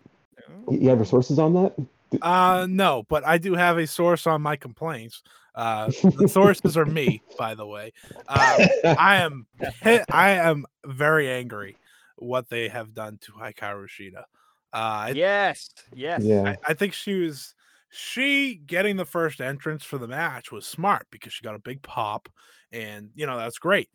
[0.68, 1.74] d- you have resources on that?
[2.22, 5.22] Uh no, but I do have a source on my complaints.
[5.54, 7.92] Uh the sources are me, by the way.
[8.28, 9.46] Uh, I am
[10.10, 11.76] I am very angry
[12.20, 14.24] what they have done to Hikaru Shida.
[14.72, 16.24] Uh, Yes, yes.
[16.24, 16.42] Yeah.
[16.44, 17.54] I, I think she was
[17.90, 21.82] she getting the first entrance for the match was smart because she got a big
[21.82, 22.28] pop,
[22.72, 23.90] and you know that's great.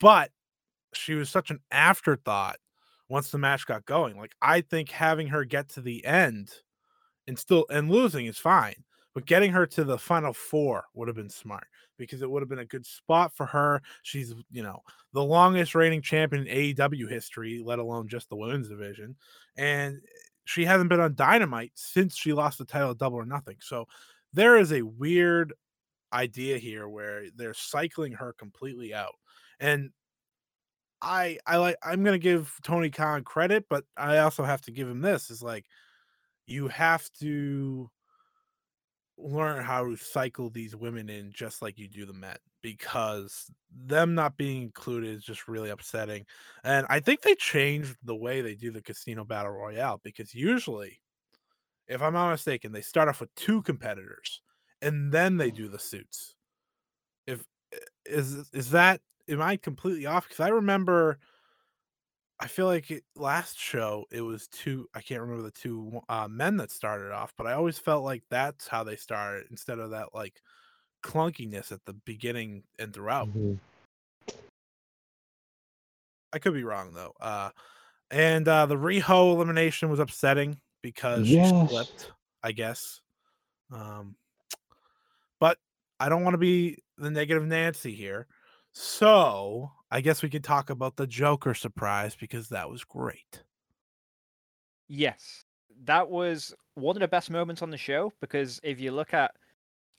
[0.00, 0.32] But
[0.94, 2.58] she was such an afterthought
[3.08, 4.16] once the match got going.
[4.18, 6.52] Like I think having her get to the end
[7.26, 8.83] and still and losing is fine,
[9.14, 12.48] but getting her to the final four would have been smart because it would have
[12.48, 13.80] been a good spot for her.
[14.02, 14.80] She's you know
[15.12, 19.16] the longest reigning champion in AEW history, let alone just the women's division,
[19.56, 20.00] and
[20.44, 23.56] she hasn't been on Dynamite since she lost the title at Double or Nothing.
[23.60, 23.86] So
[24.32, 25.54] there is a weird
[26.12, 29.14] idea here where they're cycling her completely out.
[29.60, 29.90] And
[31.00, 34.88] I I like I'm gonna give Tony Khan credit, but I also have to give
[34.88, 35.66] him this is like
[36.46, 37.90] you have to
[39.16, 44.14] learn how to cycle these women in just like you do the men because them
[44.14, 46.24] not being included is just really upsetting.
[46.64, 51.00] And I think they changed the way they do the casino battle royale because usually,
[51.86, 54.40] if I'm not mistaken, they start off with two competitors
[54.82, 55.56] and then they mm.
[55.56, 56.34] do the suits.
[57.26, 60.28] If eh, is is that am I completely off?
[60.28, 61.18] Because I remember
[62.44, 64.86] I feel like it, last show it was two.
[64.94, 68.22] I can't remember the two uh, men that started off, but I always felt like
[68.28, 70.42] that's how they started instead of that like
[71.02, 73.28] clunkiness at the beginning and throughout.
[73.28, 73.58] Mhm.
[76.34, 77.14] I could be wrong though.
[77.18, 77.48] Uh,
[78.10, 81.48] and uh, the Riho elimination was upsetting because Yes.
[81.48, 82.10] she slipped.
[82.42, 83.00] I guess.
[83.72, 84.16] Um,
[85.40, 85.56] but
[85.98, 88.26] I don't want to be the negative Nancy here.
[88.74, 93.44] So I guess we could talk about the Joker surprise because that was great.
[94.88, 95.44] Yes,
[95.84, 99.30] that was one of the best moments on the show because if you look at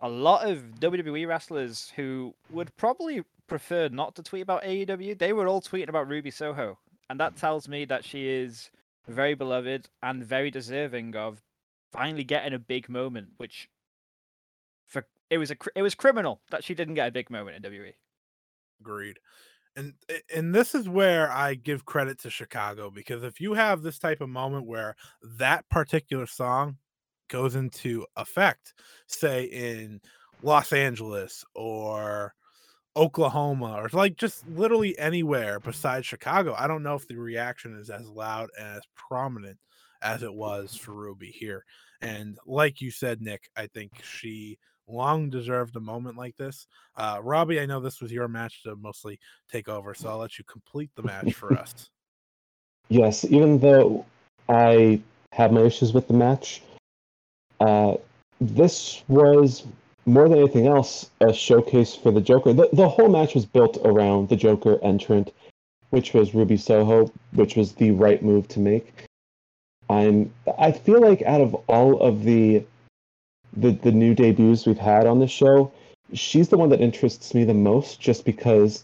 [0.02, 5.32] a lot of WWE wrestlers who would probably prefer not to tweet about AEW, they
[5.32, 6.78] were all tweeting about Ruby Soho,
[7.10, 8.70] and that tells me that she is
[9.08, 11.42] very beloved and very deserving of
[11.94, 13.30] finally getting a big moment.
[13.38, 13.70] Which,
[14.86, 17.72] for it was a it was criminal that she didn't get a big moment in.
[17.72, 17.94] WWE.
[18.82, 19.18] Agreed.
[19.76, 19.94] And
[20.34, 24.22] and this is where I give credit to Chicago because if you have this type
[24.22, 24.96] of moment where
[25.38, 26.78] that particular song
[27.28, 28.74] goes into effect,
[29.08, 30.00] say in
[30.44, 32.34] Los Angeles or
[32.96, 37.90] Oklahoma or like just literally anywhere besides Chicago, I don't know if the reaction is
[37.90, 39.58] as loud and as prominent
[40.02, 41.66] as it was for Ruby here.
[42.02, 44.58] And like you said, Nick, I think she
[44.88, 46.68] long deserved a moment like this.
[46.96, 49.20] Uh, Robbie, I know this was your match to mostly
[49.52, 51.90] take over, so I'll let you complete the match for us.
[52.90, 54.06] Yes, even though
[54.48, 56.62] I have my issues with the match,
[57.60, 57.96] uh,
[58.40, 59.66] this was
[60.06, 62.54] more than anything else a showcase for the Joker.
[62.54, 65.34] The, the whole match was built around the Joker entrant,
[65.90, 68.94] which was Ruby Soho, which was the right move to make.
[69.90, 72.64] I'm I feel like out of all of the
[73.56, 75.72] the the new debuts we've had on the show,
[76.14, 78.84] she's the one that interests me the most just because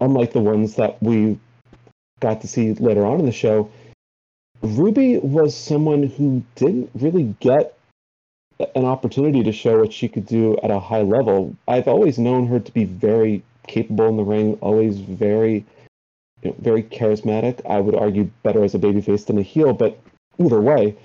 [0.00, 1.38] unlike the ones that we
[2.20, 3.70] got to see later on in the show,
[4.62, 7.76] Ruby was someone who didn't really get
[8.74, 11.54] an opportunity to show what she could do at a high level.
[11.68, 15.64] I've always known her to be very capable in the ring, always very
[16.42, 17.60] you know, very charismatic.
[17.68, 19.98] I would argue better as a babyface than a heel, but
[20.38, 20.96] either way,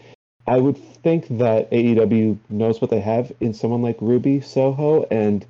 [0.47, 5.45] I would think that AEW knows what they have in someone like Ruby Soho and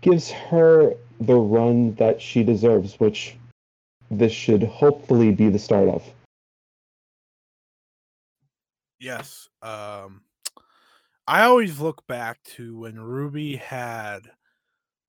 [0.00, 3.36] gives her the run that she deserves, which
[4.10, 6.02] this should hopefully be the start of.
[9.00, 9.48] Yes.
[9.62, 10.22] Um,
[11.26, 14.30] I always look back to when Ruby had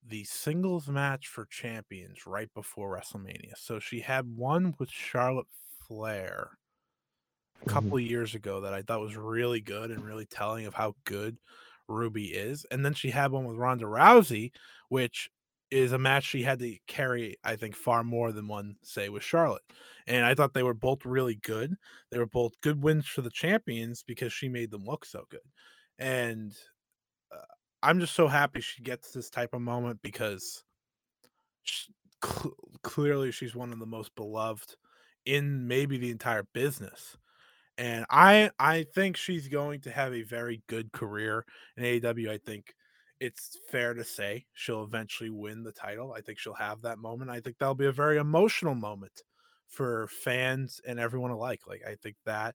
[0.06, 3.52] the singles match for champions right before WrestleMania.
[3.56, 5.46] So she had one with Charlotte
[5.86, 6.58] Flair
[7.62, 10.74] a couple of years ago that I thought was really good and really telling of
[10.74, 11.38] how good
[11.88, 12.64] Ruby is.
[12.70, 14.52] And then she had one with Ronda Rousey,
[14.88, 15.30] which
[15.70, 19.22] is a match she had to carry, I think, far more than one, say, with
[19.22, 19.62] Charlotte.
[20.06, 21.76] And I thought they were both really good.
[22.10, 25.40] They were both good wins for the champions because she made them look so good.
[25.98, 26.56] And
[27.32, 27.44] uh,
[27.82, 30.64] I'm just so happy she gets this type of moment because
[31.62, 31.88] sh
[32.24, 34.76] cl- clearly she's one of the most beloved
[35.24, 37.16] in maybe the entire business.
[37.80, 41.46] And I I think she's going to have a very good career
[41.78, 42.30] in AEW.
[42.30, 42.74] I think
[43.20, 46.12] it's fair to say she'll eventually win the title.
[46.12, 47.30] I think she'll have that moment.
[47.30, 49.22] I think that'll be a very emotional moment
[49.68, 51.62] for fans and everyone alike.
[51.66, 52.54] Like I think that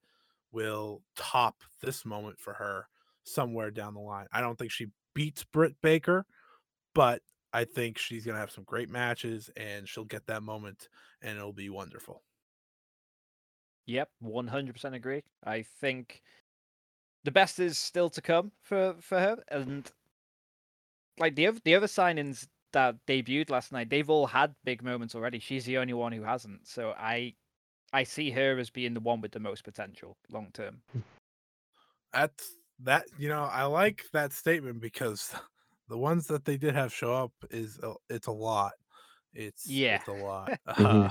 [0.51, 2.87] will top this moment for her
[3.23, 4.27] somewhere down the line.
[4.31, 6.27] I don't think she beats Britt Baker,
[6.95, 7.23] but
[7.53, 10.89] I think she's gonna have some great matches and she'll get that moment
[11.23, 12.24] and it'll be wonderful.
[13.87, 15.23] Yep, one hundred percent agree.
[15.43, 16.21] I think
[17.23, 19.89] the best is still to come for for her, and
[21.19, 25.15] like the other the other signings that debuted last night, they've all had big moments
[25.15, 25.39] already.
[25.39, 26.67] She's the only one who hasn't.
[26.67, 27.35] So I
[27.93, 30.81] I see her as being the one with the most potential long term.
[32.11, 33.05] That's that.
[33.17, 35.33] You know, I like that statement because
[35.89, 38.73] the ones that they did have show up is a, it's a lot.
[39.33, 39.95] It's Yeah.
[39.95, 40.59] it's a lot.
[40.67, 41.09] Uh,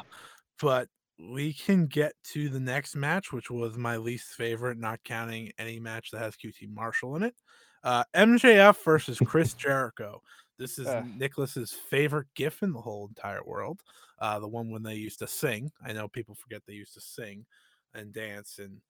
[0.61, 0.89] but
[1.19, 5.79] we can get to the next match, which was my least favorite, not counting any
[5.79, 7.35] match that has QT Marshall in it.
[7.83, 10.21] Uh, MJF versus Chris Jericho.
[10.59, 11.05] This is Ugh.
[11.19, 13.81] Niklas's favorite gif in the whole entire world.
[14.19, 15.71] Uh, the one when they used to sing.
[15.85, 17.45] I know people forget they used to sing
[17.93, 18.81] and dance and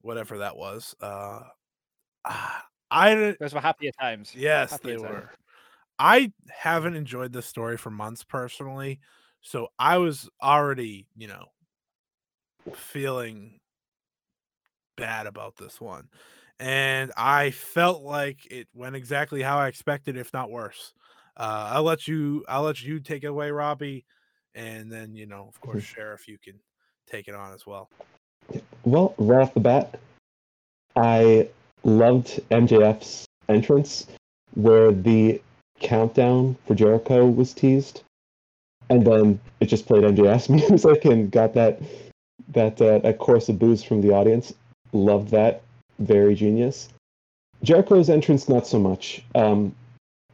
[0.00, 0.94] whatever that was.
[1.00, 1.40] Uh,
[2.24, 4.34] ah, I Those were happier times.
[4.34, 5.14] yes, Happier they times.
[5.14, 5.30] were.
[5.98, 9.00] I haven't enjoyed this story for months personally,
[9.42, 11.46] so I was already, you know,
[12.74, 13.58] feeling
[14.96, 16.08] bad about this one.
[16.58, 20.92] And I felt like it went exactly how I expected, if not worse.
[21.36, 24.04] Uh, I'll let you I'll let you take it away, Robbie,
[24.54, 26.60] and then you know, of course, Sheriff, you can
[27.10, 27.88] take it on as well.
[28.84, 29.98] Well, right off the bat,
[30.96, 31.48] I
[31.82, 34.06] loved MJF's entrance
[34.54, 35.40] where the
[35.80, 38.02] countdown for Jericho was teased,
[38.90, 41.80] and then it just played MJF's music and got that
[42.52, 44.52] that uh, that chorus of boos from the audience.
[44.92, 45.62] Loved that,
[45.98, 46.88] very genius.
[47.62, 49.22] Jericho's entrance, not so much.
[49.34, 49.74] Um,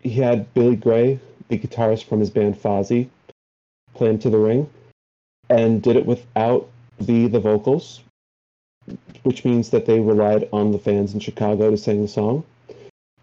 [0.00, 3.08] he had Billy Grey, the guitarist from his band Fozzy,
[3.94, 4.70] play him to the ring,
[5.50, 6.68] and did it without
[7.00, 8.02] the the vocals,
[9.24, 12.44] which means that they relied on the fans in Chicago to sing the song.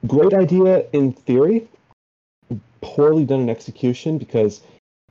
[0.05, 1.67] Great idea in theory,
[2.81, 4.61] poorly done in execution because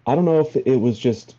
[0.07, 1.35] I don't know if it was just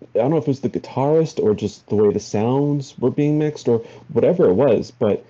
[0.00, 3.10] I don't know if it was the guitarist or just the way the sounds were
[3.10, 3.78] being mixed or
[4.12, 5.24] whatever it was, but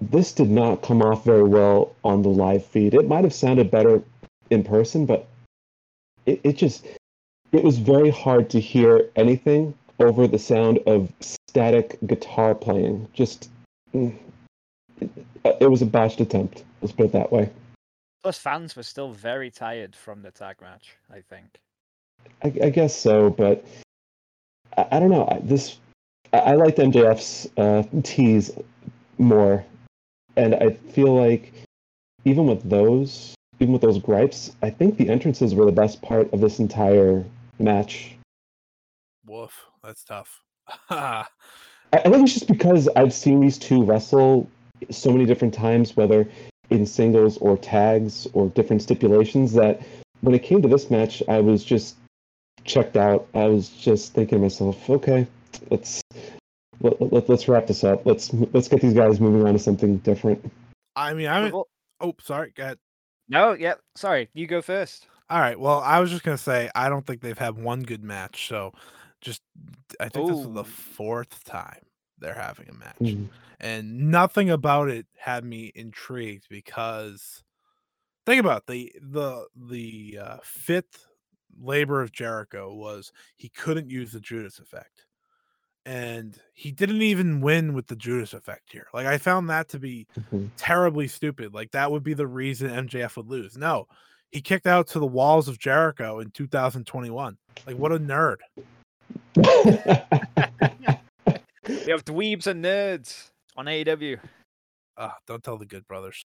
[0.00, 2.94] this did not come off very well on the live feed.
[2.94, 4.02] It might have sounded better
[4.50, 5.28] in person, but
[6.24, 6.86] it, it just
[7.52, 13.08] it was very hard to hear anything over the sound of static guitar playing.
[13.12, 13.50] Just
[13.92, 14.14] mm,
[15.00, 15.10] it,
[15.60, 16.64] it was a botched attempt.
[16.80, 17.50] Let's put it that way.
[18.22, 20.96] Plus, fans were still very tired from the tag match.
[21.10, 21.60] I think.
[22.42, 23.64] I, I guess so, but
[24.76, 25.28] I, I don't know.
[25.30, 25.78] I, this
[26.32, 28.50] I, I liked MJF's uh, tease
[29.18, 29.64] more,
[30.36, 31.52] and I feel like
[32.24, 36.32] even with those, even with those gripes, I think the entrances were the best part
[36.32, 37.24] of this entire
[37.58, 38.16] match.
[39.26, 40.42] Woof, that's tough.
[40.90, 41.26] I,
[41.92, 44.48] I think it's just because I've seen these two wrestle
[44.90, 46.28] so many different times, whether
[46.70, 49.82] in singles or tags or different stipulations, that
[50.20, 51.96] when it came to this match, I was just
[52.64, 53.26] checked out.
[53.34, 55.26] I was just thinking to myself, okay,
[55.70, 56.02] let's
[56.80, 58.04] let, let, let's wrap this up.
[58.06, 60.50] Let's let's get these guys moving on to something different.
[60.96, 61.68] I mean, I We've all-
[62.00, 62.78] oh, sorry, go ahead.
[63.28, 63.74] No, yeah.
[63.96, 65.06] Sorry, you go first.
[65.30, 65.58] All right.
[65.60, 68.48] Well, I was just gonna say I don't think they've had one good match.
[68.48, 68.72] So,
[69.20, 69.42] just
[70.00, 71.84] I think this is the fourth time
[72.18, 73.28] they're having a match, Mhm.
[73.60, 77.42] and nothing about it had me intrigued because
[78.24, 81.06] think about it, the the the uh, fifth
[81.60, 85.06] labor of Jericho was he couldn't use the Judas effect,
[85.86, 88.86] and he didn't even win with the Judas effect here.
[88.92, 90.50] Like I found that to be Mhm.
[90.56, 91.54] terribly stupid.
[91.54, 93.56] Like that would be the reason MJF would lose.
[93.56, 93.86] No,
[94.30, 97.36] he kicked out to the walls of Jericho in 2021.
[97.66, 98.36] Like what a nerd.
[101.86, 104.18] We have dweebs and nerds on AEW.
[104.96, 106.22] Ah, don't tell the good brothers.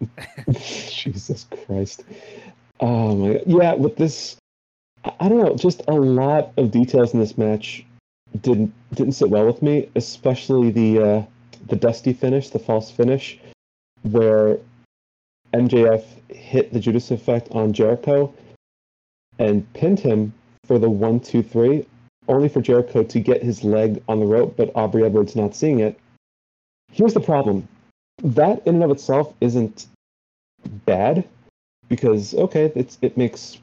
[0.52, 2.04] Jesus Christ.
[2.80, 3.42] Oh my god.
[3.46, 4.36] Yeah, with this
[5.04, 7.84] I don't know, just a lot of details in this match
[8.40, 11.22] didn't didn't sit well with me, especially the uh
[11.68, 13.38] the dusty finish, the false finish,
[14.02, 14.58] where
[15.52, 18.32] MJF hit the Judas effect on Jericho
[19.38, 20.32] and pinned him
[20.64, 21.86] for the one, two, three,
[22.28, 25.80] only for Jericho to get his leg on the rope, but Aubrey Edwards not seeing
[25.80, 25.98] it.
[26.92, 27.66] Here's the problem.
[28.22, 29.86] That in and of itself isn't
[30.86, 31.26] bad
[31.88, 33.58] because okay, it's it makes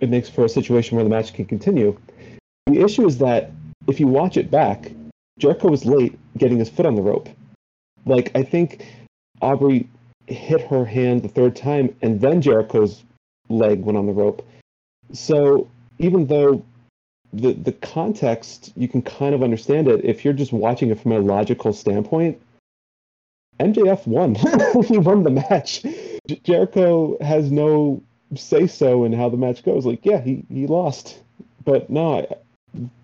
[0.00, 1.98] it makes for a situation where the match can continue.
[2.66, 3.50] The issue is that
[3.86, 4.90] if you watch it back,
[5.38, 7.28] Jericho was late getting his foot on the rope.
[8.06, 8.86] Like I think
[9.40, 9.88] Aubrey
[10.26, 13.02] hit her hand the third time, and then Jericho's
[13.48, 14.46] leg went on the rope.
[15.12, 15.68] So
[15.98, 16.64] even though
[17.32, 21.12] the the context you can kind of understand it if you're just watching it from
[21.12, 22.40] a logical standpoint,
[23.60, 24.34] MJF won.
[24.84, 25.84] he won the match.
[26.42, 28.02] Jericho has no
[28.34, 29.86] say so in how the match goes.
[29.86, 31.20] Like, yeah, he, he lost.
[31.64, 32.26] But no, I,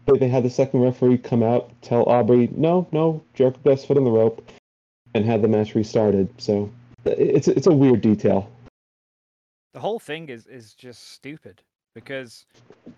[0.07, 3.85] they, they had the second referee come out, tell Aubrey, no, no, Jericho got his
[3.85, 4.51] foot on the rope,
[5.15, 6.29] and had the match restarted.
[6.39, 6.71] So
[7.05, 8.51] it's it's a weird detail.
[9.75, 11.63] The whole thing is is just stupid
[11.95, 12.45] because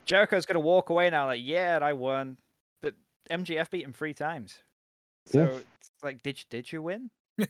[0.05, 2.37] Jericho's gonna walk away now like, yeah, I won,
[2.83, 2.95] but
[3.31, 4.59] MJF beat him three times.
[5.27, 5.59] So Yeah.
[5.81, 7.11] it's like, did did you win?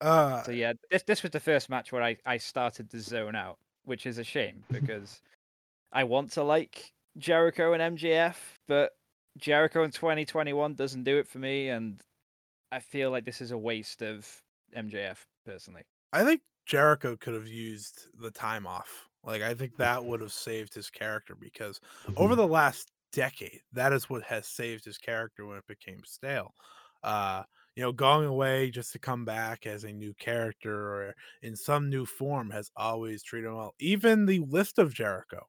[0.00, 3.34] uh, So yeah, this this was the first match where I I started to zone
[3.36, 5.22] out, which is a shame because
[5.92, 8.92] I want to like Jericho and MJF, but
[9.38, 12.02] Jericho in 2021 doesn't do it for me, and
[12.72, 14.42] I feel like this is a waste of
[14.74, 15.84] MJF personally.
[16.12, 19.08] I think Jericho could have used the time off.
[19.22, 21.80] Like I think that would have saved his character because
[22.16, 26.54] over the last decade, that is what has saved his character when it became stale.
[27.02, 27.44] Uh,
[27.76, 31.88] you know, going away just to come back as a new character or in some
[31.88, 33.74] new form has always treated him well.
[33.78, 35.46] Even the list of Jericho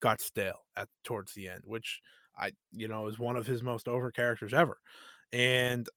[0.00, 2.00] got stale at towards the end, which
[2.36, 4.78] I you know is one of his most over characters ever.
[5.32, 5.88] And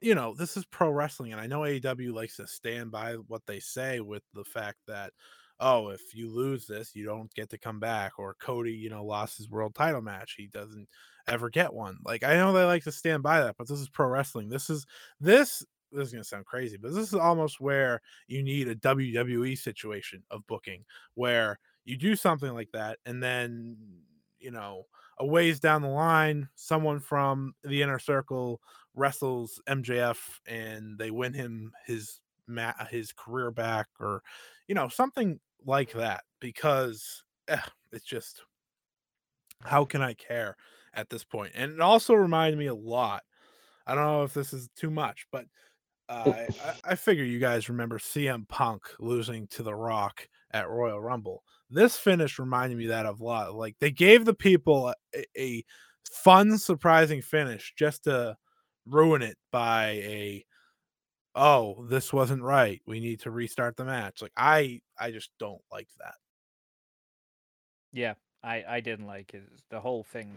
[0.00, 3.42] you know, this is pro wrestling, and I know AEW likes to stand by what
[3.46, 5.12] they say with the fact that,
[5.60, 8.18] oh, if you lose this, you don't get to come back.
[8.18, 10.34] Or Cody, you know, lost his world title match.
[10.36, 10.88] He doesn't
[11.28, 11.98] ever get one.
[12.04, 14.48] Like, I know they like to stand by that, but this is pro wrestling.
[14.48, 14.86] This is
[15.20, 19.56] this this is gonna sound crazy, but this is almost where you need a WWE
[19.56, 20.84] situation of booking
[21.14, 23.76] where you do something like that, and then
[24.38, 24.84] you know,
[25.18, 28.60] a ways down the line, someone from the inner circle
[28.94, 34.22] wrestles MJF and they win him his ma- his career back or
[34.68, 37.60] you know something like that because eh,
[37.92, 38.42] it's just
[39.62, 40.56] how can I care
[40.94, 41.52] at this point?
[41.54, 43.22] And it also reminded me a lot.
[43.86, 45.46] I don't know if this is too much, but
[46.08, 46.32] uh,
[46.64, 51.42] I, I- figure you guys remember CM Punk losing to The Rock at Royal Rumble.
[51.68, 53.54] This finish reminded me that of a lot.
[53.54, 55.64] Like they gave the people a, a
[56.10, 58.36] fun, surprising finish just to
[58.86, 60.44] ruin it by a
[61.36, 65.62] oh this wasn't right we need to restart the match like i i just don't
[65.70, 66.14] like that
[67.92, 69.44] Yeah, I I didn't like it.
[69.70, 70.30] The whole thing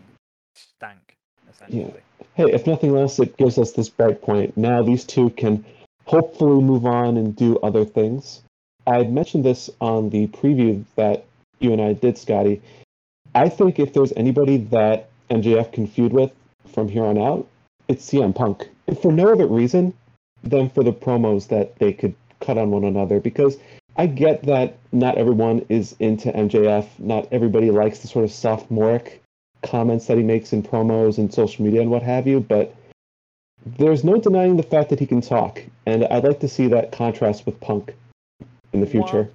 [0.56, 1.18] stank
[1.50, 2.02] essentially.
[2.36, 4.56] Hey, if nothing else, it gives us this bright point.
[4.58, 5.66] Now these two can
[6.06, 8.42] hopefully move on and do other things.
[8.88, 11.26] I mentioned this on the preview that
[11.60, 12.62] you and I did, Scotty.
[13.36, 16.32] I think if there's anybody that MJF can feud with
[16.74, 17.48] from here on out,
[17.88, 18.70] it's CM Punk.
[18.88, 19.94] And for no other reason
[20.44, 23.20] than for the promos that they could cut on one another.
[23.20, 23.58] Because
[23.98, 26.88] I get that not everyone is into MJF.
[27.00, 29.22] Not everybody likes the sort of sophomoric
[29.62, 32.74] comments that he makes in promos and social media and what have you, but
[33.66, 35.62] there's no denying the fact that he can talk.
[35.86, 37.94] And I'd like to see that contrast with Punk
[38.72, 39.24] in the future.
[39.24, 39.32] Well,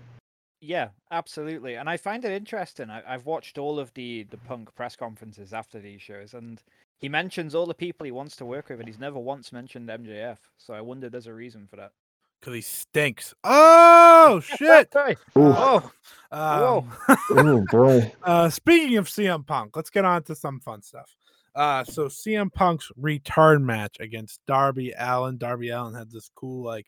[0.60, 1.74] Yeah, absolutely.
[1.76, 2.90] And I find it interesting.
[2.90, 6.62] I, I've watched all of the the punk press conferences after these shows, and
[6.98, 9.88] he mentions all the people he wants to work with, and he's never once mentioned
[9.88, 10.38] MJF.
[10.58, 11.92] So I wonder there's a reason for that.
[12.40, 15.90] because he stinks oh shit Hey, Ooh, oh,
[16.32, 16.92] um,
[17.30, 18.12] oh boy.
[18.22, 21.14] Uh, speaking of CM Punk, let's get on to some fun stuff.
[21.54, 25.38] Uh, so CM Punk's return match against Darby Allin.
[25.38, 26.86] Darby Allin had this cool like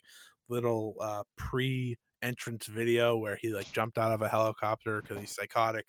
[0.48, 1.22] little uh
[2.20, 5.86] pre-entrance video where he like jumped out of a helicopter because he's psychotic,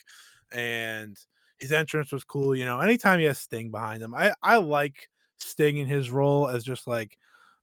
[0.51, 1.17] and
[1.59, 2.55] his entrance was cool.
[2.55, 5.09] You know, anytime he has Sting behind him, I I like
[5.39, 7.17] Sting in his role as just like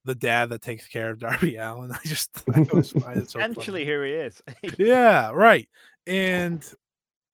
[0.05, 1.93] the dad that takes care of Darby Allin.
[1.93, 4.43] I just I always find it so funny here he is.
[4.79, 5.69] yeah, right.
[6.07, 6.65] And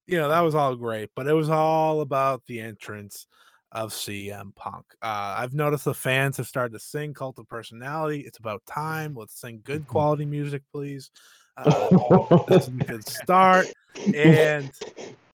[0.07, 3.26] you know, that was all great, but it was all about the entrance
[3.73, 4.85] of CM Punk.
[5.03, 8.21] Uh, I've noticed the fans have started to sing Cult of Personality.
[8.21, 9.14] It's about time.
[9.14, 11.11] Let's sing good quality music, please.
[11.57, 13.66] Uh, this is a good start.
[14.14, 14.71] And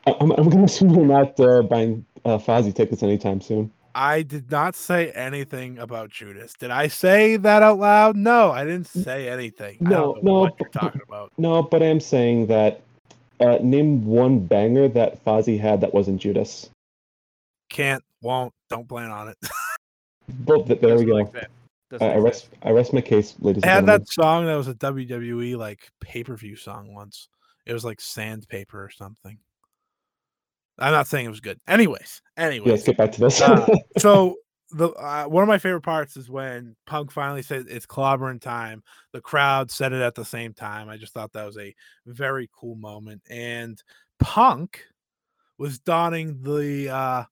[0.06, 3.70] I'm, I'm going to assume you're not uh, buying uh, Fozzy tickets anytime soon.
[3.94, 6.52] I did not say anything about Judas.
[6.52, 8.14] Did I say that out loud?
[8.14, 9.78] No, I didn't say anything.
[9.80, 11.32] No, no, what you're talking about.
[11.38, 12.82] No, but I am saying that
[13.40, 16.68] uh, name one banger that Fozzy had that wasn't Judas.
[17.70, 19.36] Can't, won't, don't plan on it.
[20.44, 21.16] Well, th- there we Doesn't go.
[21.18, 21.46] exist.
[21.88, 22.44] Doesn't I, I rest.
[22.46, 22.62] exist.
[22.64, 24.00] I rest my case, ladies I and had gentlemen.
[24.00, 27.28] that song that was a WWE like pay per view song once.
[27.64, 29.38] It was like Sandpaper or something.
[30.78, 31.60] I'm not saying it was good.
[31.68, 32.70] Anyways, Yeah, anyways.
[32.70, 33.40] let's get back to this.
[33.40, 33.66] Uh,
[33.98, 34.34] so
[34.72, 38.82] the uh, one of my favorite parts is when Punk finally said it's clobbering time.
[39.12, 40.88] The crowd said it at the same time.
[40.88, 41.72] I just thought that was a
[42.04, 43.22] very cool moment.
[43.30, 43.80] And
[44.18, 44.82] Punk
[45.56, 47.24] was donning the uh,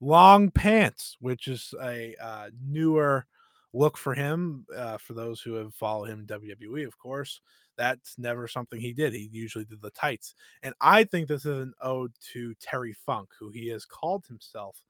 [0.00, 3.26] long pants, which is a uh, newer
[3.72, 4.66] look for him.
[4.74, 7.40] Uh, for those who have followed him WWE, of course,
[7.76, 9.12] That's never something he did.
[9.12, 10.34] He usually did the tights.
[10.62, 14.80] And I think this is an ode to Terry Funk, who he has called himself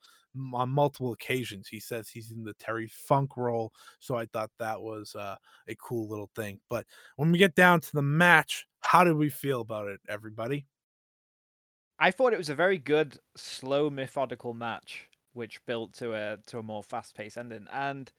[0.52, 1.66] on multiple occasions.
[1.68, 3.72] He says he's in the Terry Funk role.
[4.00, 5.36] So I thought that was uh,
[5.68, 6.60] a cool little thing.
[6.68, 6.86] But
[7.16, 10.66] when we get down to the match, how did we feel about it, everybody?
[11.98, 16.58] I thought it was a very good, slow, methodical match, which built to a to
[16.58, 18.12] a more fast-paced ending, and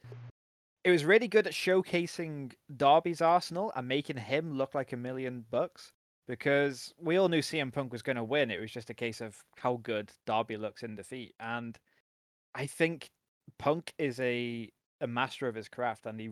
[0.83, 5.45] it was really good at showcasing Darby's arsenal and making him look like a million
[5.49, 5.91] bucks.
[6.27, 8.51] Because we all knew CM Punk was going to win.
[8.51, 11.77] It was just a case of how good Darby looks in defeat, and
[12.53, 13.11] I think
[13.59, 14.69] Punk is a
[15.01, 16.31] a master of his craft, and he,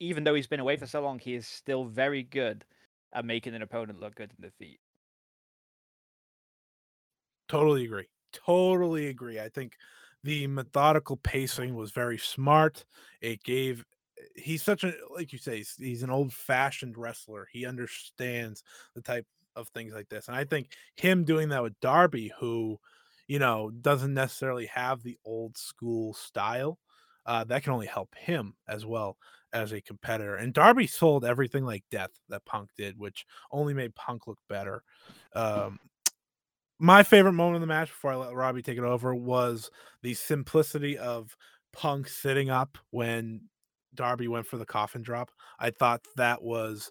[0.00, 2.64] even though he's been away for so long, he is still very good
[3.12, 4.80] at making an opponent look good in defeat.
[7.50, 8.06] Totally agree.
[8.32, 9.40] Totally agree.
[9.40, 9.74] I think
[10.22, 12.84] the methodical pacing was very smart.
[13.20, 13.84] It gave
[14.36, 17.48] he's such a like you say he's, he's an old fashioned wrestler.
[17.50, 18.62] He understands
[18.94, 19.26] the type
[19.56, 20.28] of things like this.
[20.28, 22.78] And I think him doing that with Darby who
[23.26, 26.78] you know doesn't necessarily have the old school style
[27.26, 29.16] uh, that can only help him as well
[29.52, 30.36] as a competitor.
[30.36, 34.84] And Darby sold everything like death that Punk did, which only made Punk look better.
[35.34, 35.80] Um,
[36.80, 39.70] my favorite moment of the match before I let Robbie take it over was
[40.02, 41.36] the simplicity of
[41.72, 43.42] Punk sitting up when
[43.94, 45.30] Darby went for the coffin drop.
[45.58, 46.90] I thought that was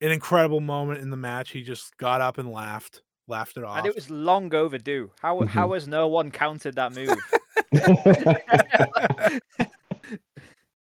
[0.00, 1.50] an incredible moment in the match.
[1.50, 3.76] He just got up and laughed, laughed it off.
[3.78, 5.10] And it was long overdue.
[5.20, 5.48] How Mhm.
[5.48, 7.18] how has no one countered that move?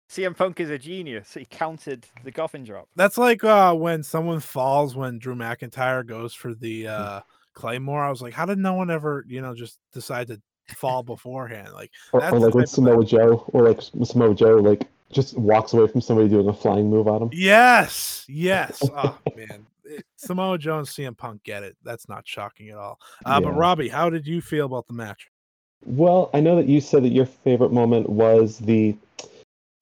[0.08, 1.34] CM Punk is a genius.
[1.34, 2.88] He counted the coffin drop.
[2.96, 7.20] That's like uh, when someone falls when Drew McIntyre goes for the uh,
[7.56, 8.04] Claymore.
[8.04, 10.40] I was like, how did no one ever, you know, just decide to
[10.76, 11.72] fall beforehand?
[11.72, 14.86] Like, or, That's or like when type of Samoa Joe, or like Samoa Joe, like
[15.10, 17.30] just walks away from somebody doing a flying move on him.
[17.32, 18.80] yes, yes.
[18.94, 21.76] Oh man, It- Samoa Joe and CM Punk get it.
[21.82, 23.00] That's not shocking at all.
[23.24, 25.28] Uh, But Robbie, how did you feel about the match?
[25.84, 28.96] Well, I know that you said that your favorite moment was the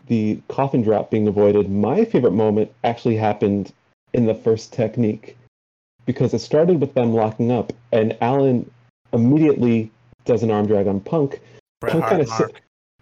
[0.06, 1.70] the coffin drop being avoided.
[1.70, 3.72] My favorite moment actually happened
[4.12, 5.36] in the first technique
[6.06, 8.70] because it started with them locking up, and Allin
[9.12, 9.90] immediately
[10.24, 11.40] does an arm drag on Punk.
[11.80, 12.50] Bret Punk kind of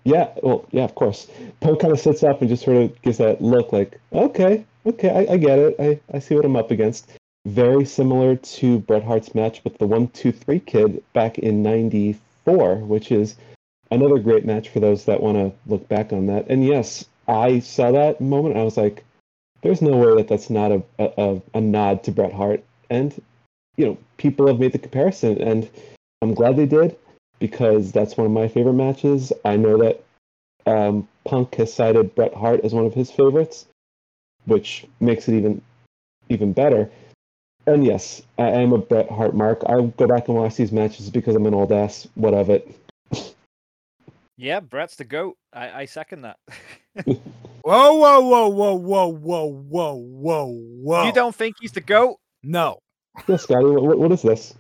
[0.05, 1.29] yeah, well, yeah, of course.
[1.61, 5.11] Punk kind of sits up and just sort of gives that look like, okay, okay,
[5.11, 5.77] I, I get it.
[5.79, 7.11] I, I see what I'm up against.
[7.47, 12.77] Very similar to Bret Hart's match with the one, two, three kid back in '94,
[12.77, 13.37] which is
[13.91, 16.47] another great match for those that want to look back on that.
[16.49, 18.57] And yes, I saw that moment.
[18.57, 19.05] I was like,
[19.63, 22.63] there's no way that that's not a, a- a nod to Bret Hart.
[22.93, 23.19] And,
[23.79, 25.69] you know, people have made the comparison, and
[26.21, 26.95] I'm glad they did
[27.39, 29.33] because that's one of my favorite matches.
[29.47, 30.05] I know that
[30.67, 33.65] um, Punk has cited Bret Hart as one of his favorites,
[34.45, 35.63] which makes it even
[36.29, 36.91] even better.
[37.67, 39.63] And yes, I am a Bret Hart mark.
[39.67, 42.07] I go back and watch these matches because I'm an old ass.
[42.15, 42.71] What of it?
[44.37, 45.39] Yeah, Bret's the goat.
[45.53, 46.37] I, I second that.
[47.05, 47.15] Whoa,
[47.63, 51.07] whoa, whoa, whoa, whoa, whoa, whoa, whoa, whoa.
[51.07, 52.19] You don't think he's the goat?
[52.43, 52.79] No.
[53.29, 53.67] Yes, Scotty.
[53.67, 54.55] What, what is this?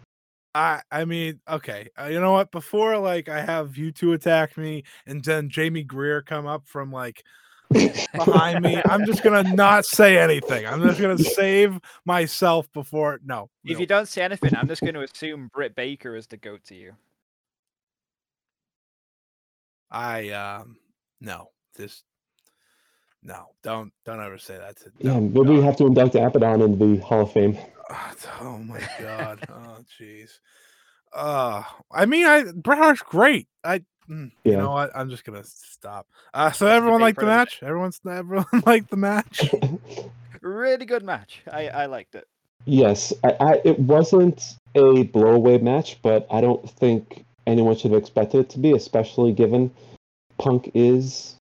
[0.55, 1.89] I I mean, okay.
[1.99, 2.51] Uh, you know what?
[2.51, 6.93] Before like I have you two attack me and then Jamie Greer come up from
[6.93, 7.25] like
[7.73, 10.67] behind me, I'm just gonna not say anything.
[10.67, 13.49] I'm just gonna save myself before no.
[13.65, 13.81] If no.
[13.81, 16.75] you don't say anything, I'm just going to assume Britt Baker is the goat to
[16.75, 16.93] you.
[19.91, 20.77] I um
[21.21, 22.05] no, just
[23.23, 26.61] no, don't don't ever say that to Yeah, don't- maybe we have to induct Abaddon
[26.63, 27.57] into the Hall of Fame.
[27.91, 29.41] Ah, Oh my god.
[29.51, 30.39] oh jeez.
[31.15, 33.49] Uh I mean I Bret Hart's great.
[33.65, 34.59] I mm, you Yeah.
[34.59, 34.91] know what?
[34.95, 36.07] I'm just gonna stop.
[36.33, 37.63] Uh so a everyone liked the part of match?
[37.63, 39.51] Everyone's everyone liked the match?
[40.41, 41.41] Really good match.
[41.53, 42.27] I, I liked it.
[42.65, 44.43] yes, I, I, it wasn't
[44.75, 49.33] a blowaway match, but I don't think anyone should have expected it to be, especially
[49.33, 49.71] given
[50.39, 51.37] Punk is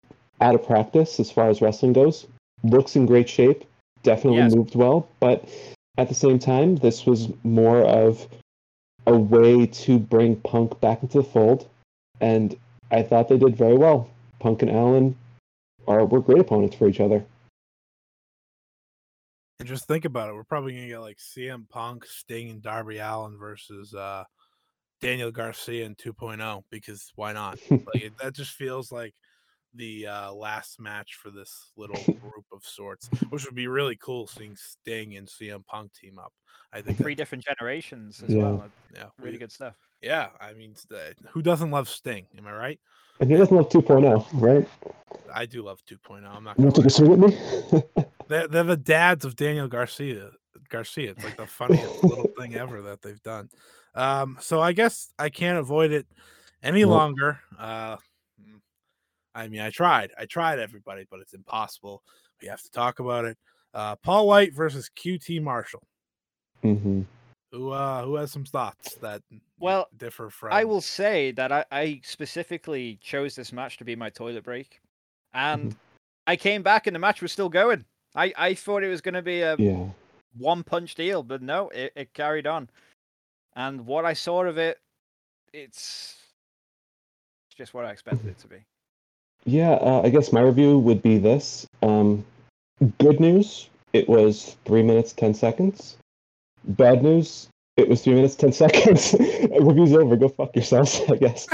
[0.42, 2.28] out of practice as far as wrestling goes.
[2.64, 3.64] Looks in great shape,
[4.04, 4.56] definitely Yes.
[4.56, 5.48] moved well, but
[5.98, 8.28] at the same time, this was more of
[9.06, 11.68] a way to bring Punk back into the fold,
[12.22, 12.58] and
[12.92, 14.10] I thought they did very well.
[14.40, 15.16] Punk and Allin
[15.88, 17.26] are were great opponents for each other.
[19.60, 20.34] And just think about it.
[20.34, 24.24] We're probably gonna get like CM Punk, Sting, and Darby Allin versus uh
[25.02, 27.58] Daniel Garcia in 2.0 because why not?
[27.72, 29.14] like it, that just feels like
[29.78, 34.28] the uh last match for this little group of sorts, which would be really cool
[34.28, 36.34] seeing Sting and CM Punk team up.
[36.74, 38.44] I think Three that, different generations as Yeah.
[38.44, 38.70] well.
[38.94, 39.76] yeah, Really we- good stuff.
[40.02, 40.98] Yeah, I mean, uh,
[41.32, 42.28] who doesn't love Sting?
[42.38, 42.80] Am I right?
[43.20, 44.68] And he doesn't love 2.0, right?
[45.34, 46.24] I do love 2.0.
[46.28, 46.84] I'm not You gonna want to lie.
[46.84, 48.06] disagree with me?
[48.28, 50.32] They're, they're the dads of Daniel Garcia.
[50.70, 51.12] Garcia.
[51.12, 53.50] It's like the funniest little thing ever that they've done.
[53.96, 56.06] Um, so I guess I can't avoid it
[56.62, 56.90] any Nope.
[56.92, 57.40] longer.
[57.58, 57.96] Uh,
[59.38, 60.10] I mean, I tried.
[60.18, 62.02] I tried everybody, but it's impossible.
[62.42, 63.38] We have to talk about it.
[63.72, 65.84] Uh, Paul White versus QT Marshall.
[66.64, 67.02] hmm
[67.52, 69.22] Who uh, who has some thoughts that
[69.60, 70.54] Well, differ from?
[70.54, 74.82] I will say that I, I specifically chose this match to be my toilet break,
[75.36, 75.76] and
[76.26, 77.86] I came back and the match was still going.
[78.16, 79.86] I, I thought it was going to be a Yeah.
[80.36, 82.70] one punch deal, but no, it, it carried on.
[83.56, 84.80] And what I saw of it,
[85.54, 86.16] it's
[87.48, 88.66] it's just what I expected it to be.
[89.48, 91.66] Yeah, uh, I guess my review would be this.
[91.82, 92.26] Um,
[93.00, 95.96] good news, it was three minutes, 10 seconds.
[96.66, 99.16] Bad news, it was three minutes, 10 seconds.
[99.60, 100.18] Review's over.
[100.18, 101.48] Go fuck yourselves, I guess.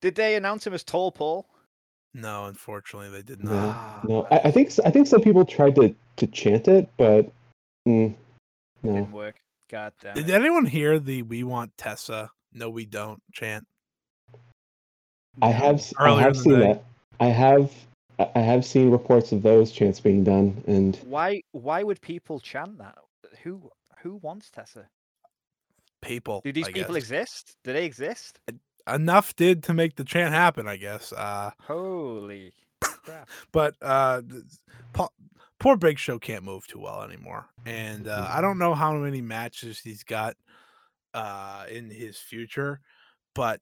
[0.00, 1.48] Did they announce him as Tall Paul?
[2.14, 3.52] no, unfortunately, they did not.
[3.52, 6.88] Ah, No, I, I think s- I think some people tried to, to chant it,
[6.96, 7.30] but
[7.86, 8.14] mm,
[8.82, 8.92] no.
[8.94, 9.34] didn't work.
[9.70, 10.14] God damn.
[10.14, 12.30] Did anyone hear the "We want Tessa"?
[12.54, 13.66] No, we don't chant.
[15.42, 16.84] I have s- I Earlier have seen that.
[17.20, 17.72] I have
[18.18, 22.40] I I have seen reports of those chants being done, and Why why would people
[22.40, 22.96] chant that?
[23.42, 24.88] Who who wants Tessa?
[26.02, 26.40] People.
[26.44, 27.04] Do these I people guess.
[27.04, 27.56] exist?
[27.64, 28.38] Do they exist?
[28.88, 31.12] Enough did to make the chant happen, I guess.
[31.12, 33.28] Uh, Holy crap.
[33.52, 34.44] but uh, th-
[34.92, 35.12] Paul,
[35.58, 39.20] poor Big Show can't move too well anymore, and uh, I don't know how many
[39.20, 40.36] matches he's got
[41.14, 42.80] uh, in his future,
[43.34, 43.60] but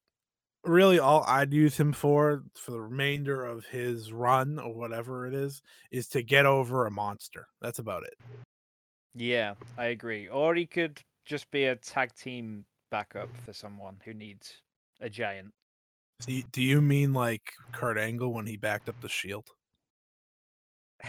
[0.64, 5.34] really all I'd use him for for the remainder of his run or whatever it
[5.34, 7.46] is is to get over a monster.
[7.60, 8.14] That's about it.
[9.14, 10.28] Yeah, I agree.
[10.28, 14.54] Or he could just be a tag team backup for someone who needs
[15.00, 15.52] a giant.
[16.26, 17.42] Do you, do you mean like
[17.72, 19.48] Kurt Angle when he backed up the Shield?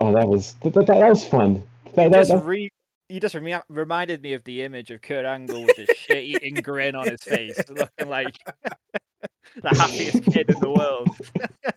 [0.00, 1.62] oh, that was that, that, that was fun.
[1.94, 2.70] That, You that, just re
[3.08, 6.94] you just remi- reminded me of the image of Kurt Angle with this shit-eating grin
[6.94, 8.36] on his face, looking like
[9.62, 11.08] the happiest kid in the world.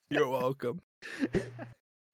[0.10, 0.82] You're welcome.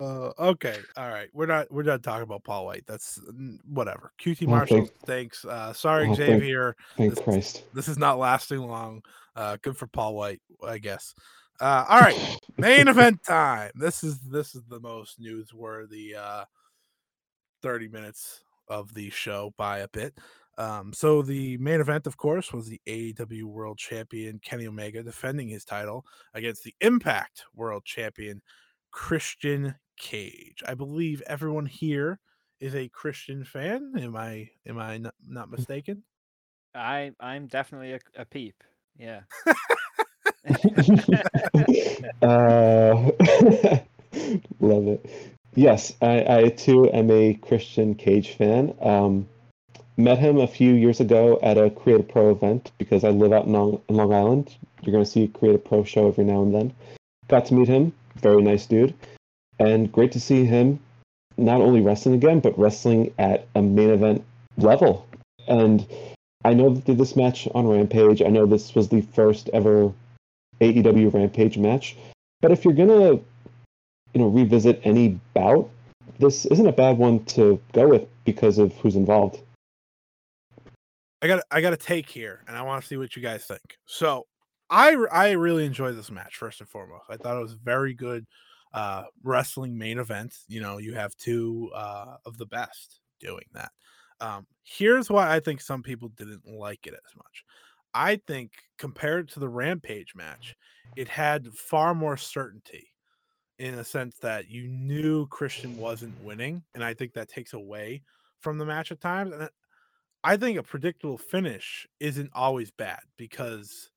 [0.01, 1.29] Uh, okay, all right.
[1.33, 2.83] We're not we're not talking about Paul White.
[2.85, 3.17] That's
[3.65, 4.11] whatever.
[4.21, 5.45] QT Oh, Marshall, thank- thanks.
[5.45, 6.75] Uh, sorry, Oh, thank- Xavier.
[6.97, 7.63] thank this- Christ.
[7.73, 9.01] This is not lasting long.
[9.37, 11.13] Uh, good for Paul White, I guess.
[11.61, 13.71] Uh, all right, main event time.
[13.75, 16.43] This is this is the most newsworthy uh,
[17.61, 20.17] thirty minutes of the show by a bit.
[20.57, 25.49] Um, so the main event, of course, was the AEW World Champion Kenny Omega defending
[25.49, 28.41] his title against the Impact World Champion
[28.91, 30.63] Christian Cage.
[30.65, 32.19] I believe everyone here
[32.59, 33.93] is a Christian fan.
[33.99, 36.03] Am I am I not, not mistaken?
[36.73, 38.63] I I'm definitely a, a peep.
[38.97, 39.21] Yeah.
[42.21, 43.11] uh,
[44.59, 45.34] love it.
[45.55, 48.75] Yes, I, I too am a Christian Cage fan.
[48.81, 49.27] Um,
[49.95, 53.31] met him a few years ago at a Create A Pro event because I live
[53.31, 54.53] out in Long, Long Island.
[54.81, 56.73] You're going to see a Create A Pro show every now and then.
[57.29, 57.93] Got to meet him.
[58.17, 58.93] Very nice dude.
[59.57, 60.79] And great to see him
[61.37, 64.25] not only wrestling again, but wrestling at a main event
[64.57, 65.07] level.
[65.47, 65.87] And
[66.43, 68.21] I know that did this match on Rampage.
[68.21, 69.93] I know this was the first ever
[70.59, 71.95] AEW Rampage match.
[72.41, 73.19] But if you're gonna,
[74.15, 75.69] you know, revisit any bout,
[76.19, 79.41] this isn't a bad one to go with because of who's involved.
[81.21, 83.45] I got I got a take here, and I want to see what you guys
[83.45, 83.77] think.
[83.85, 84.25] So,
[84.69, 87.05] I I really enjoyed this match first and foremost.
[87.09, 88.25] I thought it was very good
[88.73, 90.33] uh, wrestling main event.
[90.47, 93.71] You know, you have two uh, of the best doing that.
[94.21, 97.43] Um, here's why I think some people didn't like it as much.
[97.93, 100.55] I think compared to the Rampage match,
[100.95, 102.87] it had far more certainty
[103.59, 108.01] in a sense that you knew Christian wasn't winning, and I think that takes away
[108.39, 109.31] from the match at times.
[109.33, 109.49] And
[110.23, 113.91] I think a predictable finish isn't always bad because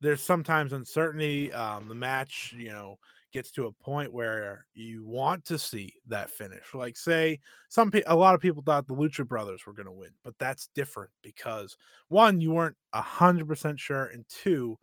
[0.00, 1.52] there's sometimes uncertainty.
[1.52, 2.98] Um, the match, you know,
[3.32, 6.74] gets to a point where you want to see that finish.
[6.74, 7.38] Like, say,
[7.68, 10.34] some pe- a lot of people thought the Lucha Brothers were going to win, but
[10.38, 11.76] that's different because
[12.08, 14.78] one, you weren't a hundred percent sure, and two,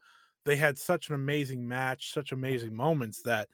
[0.48, 3.50] they had such an amazing match, such amazing moments that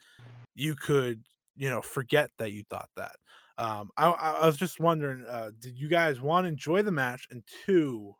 [0.55, 1.25] you could,
[1.55, 3.15] you know, forget that you thought that.
[3.57, 7.43] Um, I, I was just wondering, uh, did you guys one enjoy the match, and
[7.65, 8.15] two,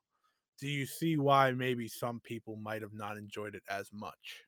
[0.60, 4.44] do you see why maybe some people might have not enjoyed it as much?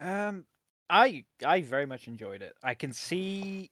[0.00, 0.46] Um,
[0.90, 2.54] I I very much enjoyed it.
[2.62, 3.70] I can see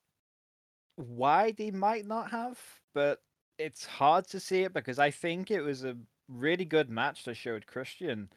[0.96, 2.60] why they might not have,
[2.94, 3.20] but
[3.58, 5.96] it's hard to see it because I think it was a
[6.30, 8.28] really good match that showed Christian.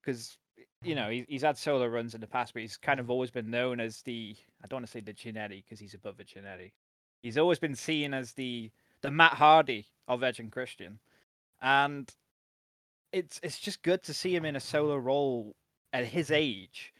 [0.00, 0.38] Because
[0.82, 1.18] you mm-hmm.
[1.18, 3.80] know, he's had solo runs in the past, but he's kind of always been known
[3.80, 6.72] as the I don't want to say the Jannetty because he's above the Jannetty.
[7.22, 10.98] He's always been seen as the the Matt Hardy of Edge and Christian,
[11.62, 12.12] and
[13.12, 15.54] it's it's just good to see him in a solo role
[15.92, 16.92] at his age,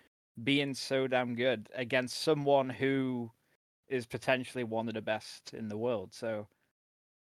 [0.43, 3.31] being so damn good against someone who
[3.89, 6.15] is potentially one of the best in the world.
[6.15, 6.47] So,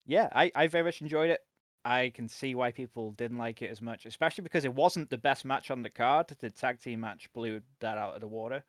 [0.05, 1.39] yeah, I I very much enjoyed it.
[1.83, 5.17] I can see why people didn't like it as much, especially because it wasn't the
[5.17, 6.27] best match on the card.
[6.39, 8.63] The tag team match blew that out of the water.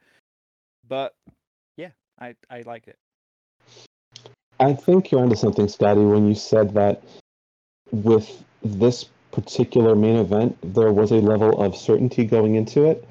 [0.89, 1.15] But
[1.77, 2.97] yeah, I I like it.
[4.61, 7.03] I think you're onto something, Scotty, when you said that
[7.91, 13.07] with this particular main event, there was a level of certainty going into it,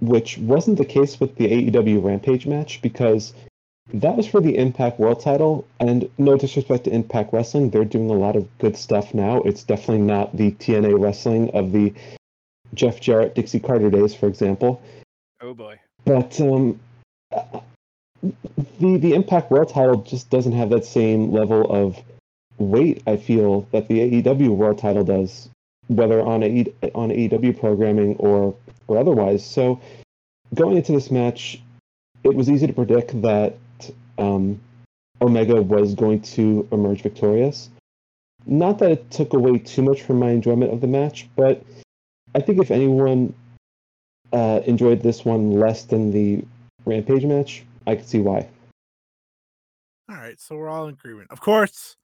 [0.00, 3.34] which wasn't the case with the AEW Rampage match because
[3.94, 5.66] that was for the Impact World title.
[5.80, 9.38] And no disrespect to Impact Wrestling, they're doing a lot of good stuff now.
[9.42, 11.94] It's definitely not the TNA wrestling of the
[12.74, 14.82] Jeff Jarrett, Dixie Carter days, for example.
[15.40, 15.78] Oh boy.
[16.04, 16.80] But um,
[18.80, 21.96] the the Impact World title just doesn't have that same level of
[22.58, 23.02] weight.
[23.06, 25.48] I feel that the AEW World title does,
[25.88, 28.56] whether on a on AEW programming or
[28.88, 29.44] or otherwise.
[29.44, 29.80] So
[30.54, 31.60] going into this match,
[32.24, 33.58] it was easy to predict that
[34.18, 34.60] um,
[35.20, 37.70] Omega was going to emerge victorious.
[38.46, 41.62] Not that it took away too much from my enjoyment of the match, but
[42.34, 43.34] I think if anyone
[44.32, 46.44] uh, enjoyed this one less than the
[46.84, 48.48] Rampage match, I could see why.
[50.08, 51.30] All right, so we're all in agreement.
[51.32, 51.96] Of course,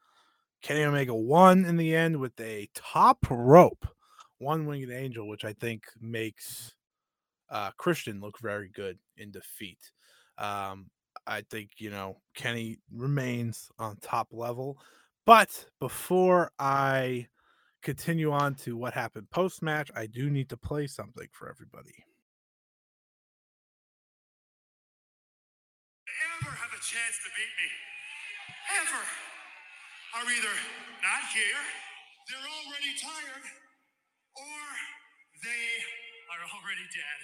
[0.62, 3.86] Kenny Omega won in the end with a top rope,
[4.38, 6.74] one winged angel, which I think makes
[7.50, 9.78] uh, Christian look very good in defeat.
[10.38, 10.86] Um,
[11.26, 14.78] I think you know Kenny remains on top level,
[15.26, 17.28] but before I
[17.82, 22.04] continue on to what happened post match, I do need to play something for everybody.
[26.40, 27.70] Ever have a chance to beat me?
[28.82, 29.04] Ever?
[30.14, 30.56] Are either
[31.00, 31.64] not here,
[32.28, 33.46] they're already tired,
[34.36, 34.62] or
[35.42, 35.66] they
[36.28, 37.20] are already dead.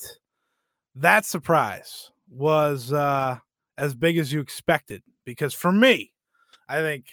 [0.95, 3.37] that surprise was uh
[3.77, 5.03] as big as you expected?
[5.25, 6.13] Because for me,
[6.69, 7.05] I think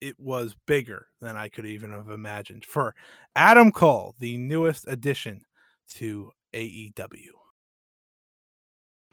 [0.00, 2.64] it was bigger than I could even have imagined.
[2.64, 2.96] For
[3.36, 5.42] Adam Cole, the newest addition
[5.90, 7.30] to AEW.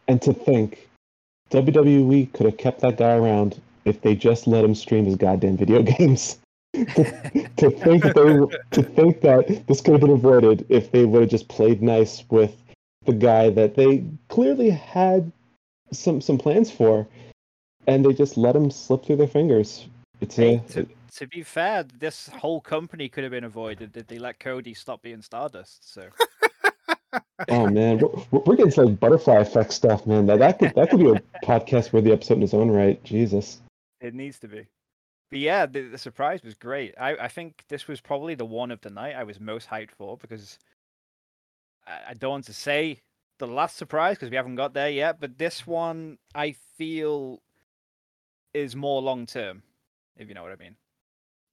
[0.08, 0.88] And to think,
[1.52, 5.58] WWE could have kept that guy around if they just let him stream his goddamn
[5.58, 6.40] video games.
[6.86, 11.06] To, to think that they, to think that this could have been avoided if they
[11.06, 12.56] would have just played nice with
[13.06, 15.32] the guy that they clearly had
[15.92, 17.08] some some plans for,
[17.88, 19.88] and they just let him slip through their fingers.
[20.20, 24.08] It's Hey, a, to, to be fair, this whole company could have been avoided if
[24.08, 25.94] they let Cody stop being Stardust.
[25.94, 26.10] So
[27.50, 28.00] oh man,
[28.32, 30.26] we're, we're getting some butterfly effect stuff, man.
[30.26, 33.02] That that could that could be a podcast worthy episode in its own right.
[33.04, 33.62] Jesus.
[34.02, 34.66] it needs to be.
[35.30, 36.94] But yeah, the, the surprise was great.
[36.98, 39.92] I, I think this was probably the one of the night I was most hyped
[39.92, 40.60] for because
[41.86, 43.02] I, I don't want to say
[43.40, 47.42] the last surprise because we haven't got there yet, but this one I feel
[48.54, 49.64] is more long term,
[50.18, 50.78] if you know what I mean.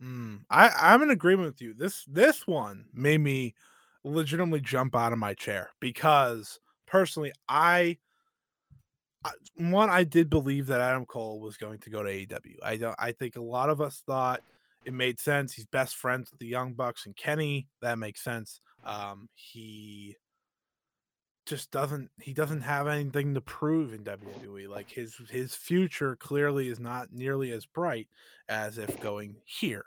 [0.03, 1.75] Mm, I, I'm in agreement with you.
[1.75, 3.55] This this one made me
[4.03, 7.99] legitimately jump out of my chair because personally, I I-
[9.57, 12.57] one I did believe that Adam Cole was going to go to AEW.
[12.63, 12.97] I don't.
[12.99, 14.43] I think a lot of us thought
[14.85, 15.53] it made sense.
[15.53, 17.69] He's best friends with the Young Bucks and Kenny.
[17.81, 18.61] That makes sense.
[18.85, 20.17] Um, he
[21.47, 22.11] just doesn't.
[22.21, 24.69] He doesn't have anything to prove in WWE.
[24.69, 28.09] Like his his future clearly is not nearly as bright
[28.49, 29.85] as if going here.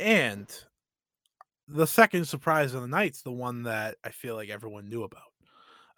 [0.00, 0.46] And
[1.68, 5.22] the second surprise of the night's the one that I feel like everyone knew about.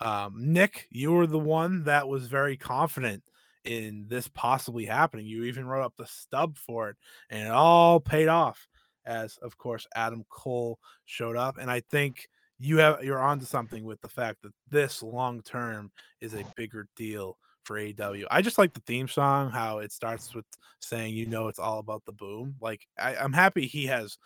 [0.01, 3.23] Um, Nick, you were the one that was very confident
[3.65, 5.27] in this possibly happening.
[5.27, 6.97] You even wrote up the stub for it,
[7.31, 8.67] and it all paid off.
[9.05, 12.29] As of course Adam Cole showed up, and I think
[12.59, 15.91] you have you're onto something with the fact that this long term
[16.21, 18.25] is a bigger deal for AEW.
[18.31, 20.45] I just like the theme song, how it starts with
[20.81, 24.19] saying, "You know, it's all about the boom." Like I, I'm happy he has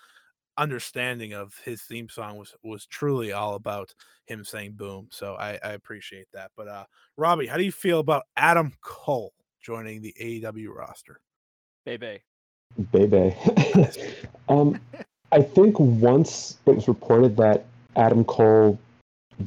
[0.56, 3.94] understanding of his theme song was was truly all about
[4.26, 5.08] him saying boom.
[5.10, 6.50] So I, I appreciate that.
[6.56, 6.84] But uh
[7.16, 11.20] Robbie, how do you feel about Adam Cole joining the AEW roster?
[11.84, 12.20] Baby.
[12.92, 13.36] Bebe.
[14.48, 14.80] um,
[15.30, 18.78] I think once it was reported that Adam Cole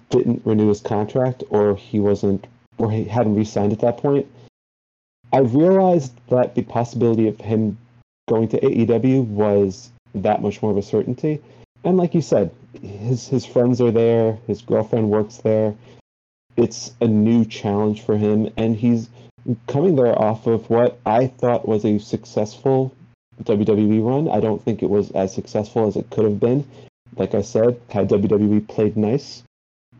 [0.10, 2.45] didn't renew his contract or he wasn't
[2.78, 4.28] or he hadn't re-signed at that point,
[5.32, 7.78] I realized that the possibility of him
[8.28, 9.91] going to AEW was
[10.24, 11.41] that much more of a certainty.
[11.84, 12.51] And like you said,
[12.82, 15.76] his his friends are there, his girlfriend works there.
[16.57, 19.09] It's a new challenge for him, and he's
[19.68, 22.95] coming there off of what I thought was a successful
[23.43, 24.30] WWE run.
[24.30, 26.66] I don't think it was as successful as it could have been.
[27.18, 29.43] Like I said, had WWE played nice,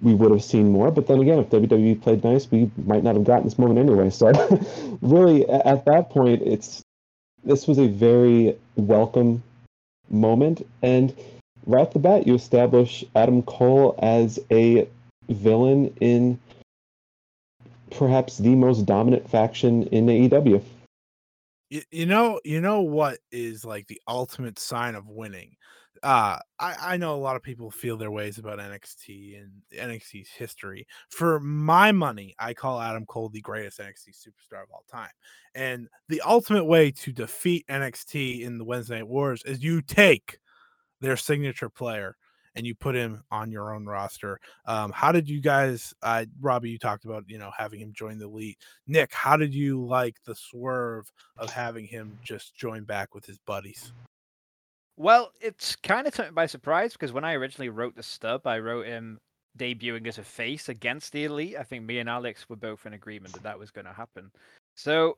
[0.02, 0.92] we would have seen more.
[0.92, 4.10] But then again, if WWE played nice, we might not have gotten this moment anyway.
[4.10, 4.32] So,
[5.02, 6.82] really, at that point, it's
[7.44, 9.44] this was a very welcome
[10.10, 11.16] moment, and
[11.66, 14.88] right off the bat, you establish Adam Cole as a
[15.30, 16.40] villain in
[17.92, 20.62] perhaps the most dominant faction in AEW.
[21.70, 25.56] you, you know you know what is like the ultimate sign of winning
[26.04, 30.30] uh I, I know a lot of people feel their ways about nxt and nxt's
[30.30, 30.88] history.
[31.10, 35.10] For my money i call adam cole the greatest nxt superstar of all time.
[35.54, 40.40] And the ultimate way to defeat nxt in the wednesday night wars is you take
[41.02, 42.16] their signature player
[42.56, 44.40] and you put him on your own roster.
[44.66, 48.18] Um how did you guys uh robbie you talked about you know having him join
[48.18, 48.58] the elite.
[48.88, 53.38] Nick how did you like the swerve of having him just join back with his
[53.40, 53.92] buddies.
[54.98, 58.48] Well, it's kind of took me by surprise because when I originally wrote the stub,
[58.48, 59.20] I wrote him
[59.58, 61.56] debuting as a face against the elite.
[61.58, 64.32] I think me and Alex were both in agreement that that was going to happen.
[64.76, 65.18] So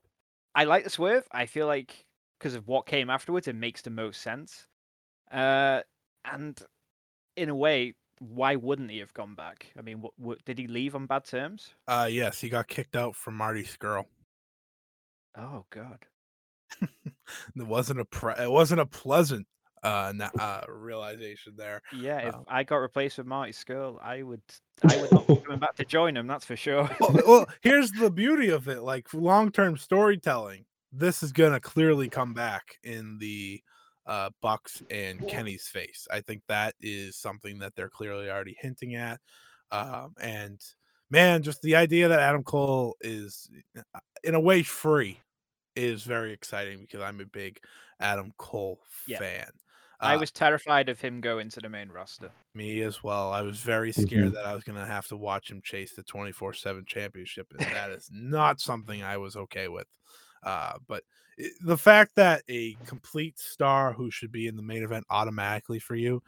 [0.56, 1.28] I like the swerve.
[1.32, 2.06] I feel like
[2.40, 4.66] because of what came afterwards, it makes the most sense.
[5.32, 5.82] Uh,
[6.26, 6.60] and
[7.36, 9.68] in a way, why wouldn't he have gone back?
[9.78, 11.76] I mean, what, what did he leave on bad terms?
[11.88, 14.06] Uh yes, he got kicked out from Marty Scurll.
[15.38, 16.06] Oh God.
[17.58, 19.46] It wasn't a pre- it wasn't a pleasant
[19.88, 21.82] uh, uh realization there.
[21.92, 24.42] Yeah, if Um, I got replaced with Marty Scurll, I would,
[24.84, 26.28] I would not be coming back to join him.
[26.28, 26.90] That's for sure.
[27.00, 30.66] well, well, here's the beauty of it like long-term storytelling.
[30.92, 33.62] This is going to clearly come back in the
[34.06, 36.08] uh Bucks and Kenny's face.
[36.10, 39.20] I think that is something that they're clearly already hinting at.
[39.72, 40.62] Um and
[41.10, 45.20] man, just the idea that Adam Cole is uh, in a way free
[45.76, 47.60] is very exciting because I'm a big
[48.00, 49.20] Adam Cole Yeah.
[49.20, 49.50] fan.
[50.00, 52.34] I Uh, was terrified of him going to the main roster.
[52.54, 53.32] me as well.
[53.32, 56.04] I was very scared that I was going to have to watch him chase the
[56.04, 57.48] 24 7 championship.
[57.52, 59.88] And that is not something I was okay with.
[60.44, 61.04] Uh, but
[61.40, 65.80] i- the fact that a complete star who should be in the main event automatically
[65.80, 66.22] for you,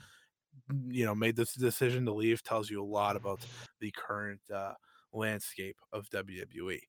[0.89, 3.41] you know, made this decision to leave tells you a lot about
[3.80, 4.74] the current uh,
[5.13, 6.82] landscape of WWE.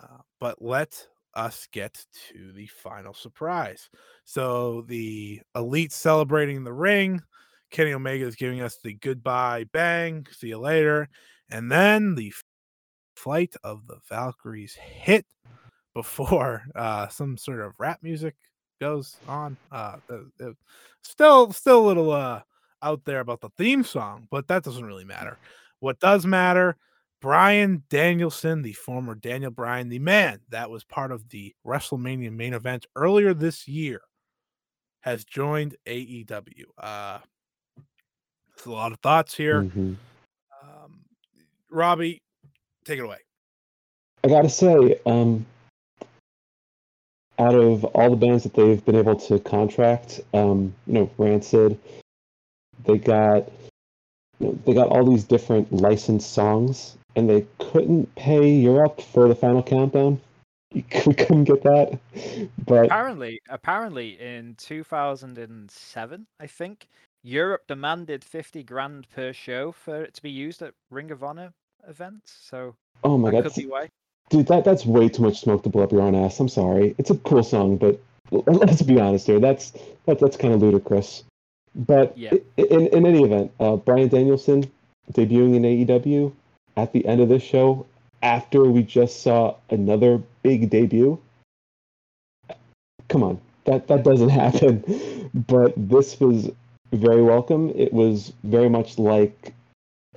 [0.00, 3.88] Uh, but let us get to the final surprise.
[4.24, 7.20] So the elite celebrating the ring.
[7.70, 11.08] Kenny Omega is giving us the goodbye bang, see you later.
[11.50, 12.32] And then the
[13.16, 15.26] flight of the Valkyries hit
[15.94, 18.34] before uh, some sort of rap music
[18.80, 19.56] goes on.
[19.72, 20.56] Uh, the- the-
[21.02, 22.40] still, still a little uh,
[22.82, 25.38] out there about the theme song, but that doesn't really matter.
[25.80, 26.76] What does matter,
[27.26, 32.54] Bryan Danielson, the former Daniel Bryan, the man that was part of the WrestleMania main
[32.54, 34.02] event earlier this year,
[35.00, 36.66] has joined AEW.
[36.78, 37.18] Uh,
[38.54, 39.64] there's a lot of thoughts here.
[39.64, 39.96] Mhm.
[40.62, 41.04] Um,
[41.68, 42.22] Robbie,
[42.84, 43.18] take it away.
[44.22, 45.44] I gotta say, um,
[47.40, 51.76] out of all the bands that they've been able to contract, um, you know, Rancid,
[52.84, 53.50] they got
[54.38, 59.26] you know, they got all these different licensed songs, and they couldn't pay Europe for
[59.28, 60.20] the final countdown.
[60.74, 60.82] We
[61.14, 61.98] couldn't get that,
[62.66, 66.88] but Apparently, apparently in 2007, I think
[67.22, 71.52] Europe demanded 50 grand per show for it to be used at Ring of Honor
[71.88, 72.36] events.
[72.42, 72.74] So
[73.04, 73.88] oh my that god, could be why.
[74.28, 76.40] dude, that that's way too much smoke to blow up your own ass.
[76.40, 77.98] I'm sorry, it's a cool song, but
[78.30, 79.40] let's be honest here.
[79.40, 79.72] That's
[80.06, 81.24] that, that's kind of ludicrous.
[81.74, 82.34] But Yeah.
[82.56, 84.70] in in any event, uh, Bryan Danielson
[85.12, 86.32] debuting in AEW
[86.76, 87.86] at the end of this show
[88.22, 91.18] after we just saw another big debut.
[93.08, 95.30] Come on, that that doesn't happen.
[95.34, 96.50] But this was
[96.92, 97.70] very welcome.
[97.74, 99.54] It was very much like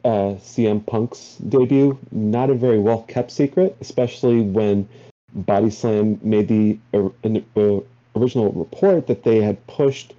[0.04, 1.98] uh, CM Punk's debut.
[2.12, 4.88] Not a very well kept secret, especially when
[5.34, 7.80] Body Slam made the uh,
[8.16, 10.14] original report that they had pushed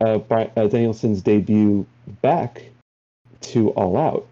[0.00, 1.86] uh, uh, Danielson's debut
[2.22, 2.62] back
[3.40, 4.26] to All Out.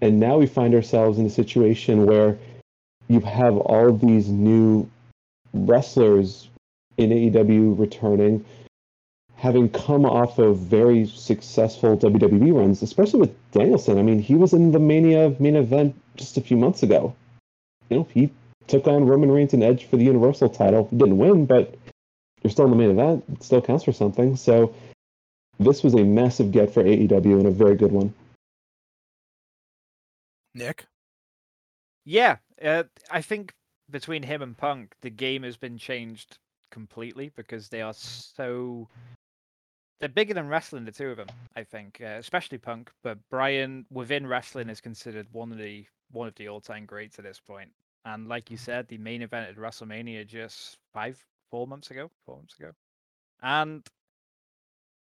[0.00, 2.38] And now we find ourselves in a situation where
[3.08, 4.88] you have all these new
[5.52, 6.48] wrestlers
[6.98, 8.44] in AEW returning
[9.36, 13.98] having come off of very successful WWE runs, especially with Danielson.
[13.98, 17.14] I mean, he was in the Mania main event just a few months ago.
[17.90, 18.30] You know, he
[18.66, 20.88] took on Roman Reigns and Edge for the Universal title.
[20.90, 21.74] He Didn't win, but
[22.42, 23.24] you're still in the main event.
[23.30, 24.36] It still counts for something.
[24.36, 24.74] So
[25.60, 28.14] this was a massive get for AEW and a very good one.
[30.56, 30.86] Nick.
[32.06, 33.52] Yeah, uh, I think
[33.90, 36.38] between him and Punk, the game has been changed
[36.70, 38.88] completely because they are so.
[40.00, 41.28] They're bigger than wrestling, the two of them.
[41.56, 42.90] I think, uh, especially Punk.
[43.02, 47.24] But Bryan, within wrestling, is considered one of the one of the all-time greats at
[47.24, 47.70] this point.
[48.04, 52.36] And like you said, the main event at WrestleMania just five, four months ago, four
[52.36, 52.70] months ago,
[53.42, 53.86] and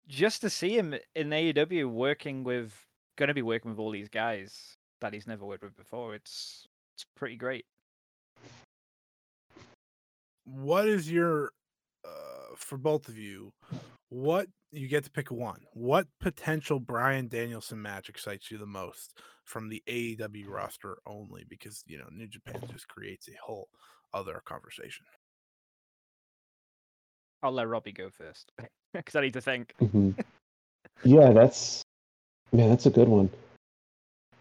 [0.07, 2.73] just to see him in AEW working with,
[3.15, 4.75] going to be working with all these guys
[5.05, 6.15] that he's never worked with before.
[6.15, 7.65] It's it's pretty great.
[10.45, 11.51] What is your
[12.03, 13.53] uh, for both of you?
[14.09, 15.61] What you get to pick one?
[15.73, 21.43] What potential Bryan Danielson match excites you the most from the AEW roster only?
[21.47, 23.69] Because you know New Japan just creates a whole
[24.13, 25.05] other conversation.
[27.43, 28.51] I'll let Robbie go first
[28.93, 29.75] because I need to think.
[29.77, 30.11] hmm
[31.03, 31.83] yeah, that's
[32.51, 33.29] man, that's a good one.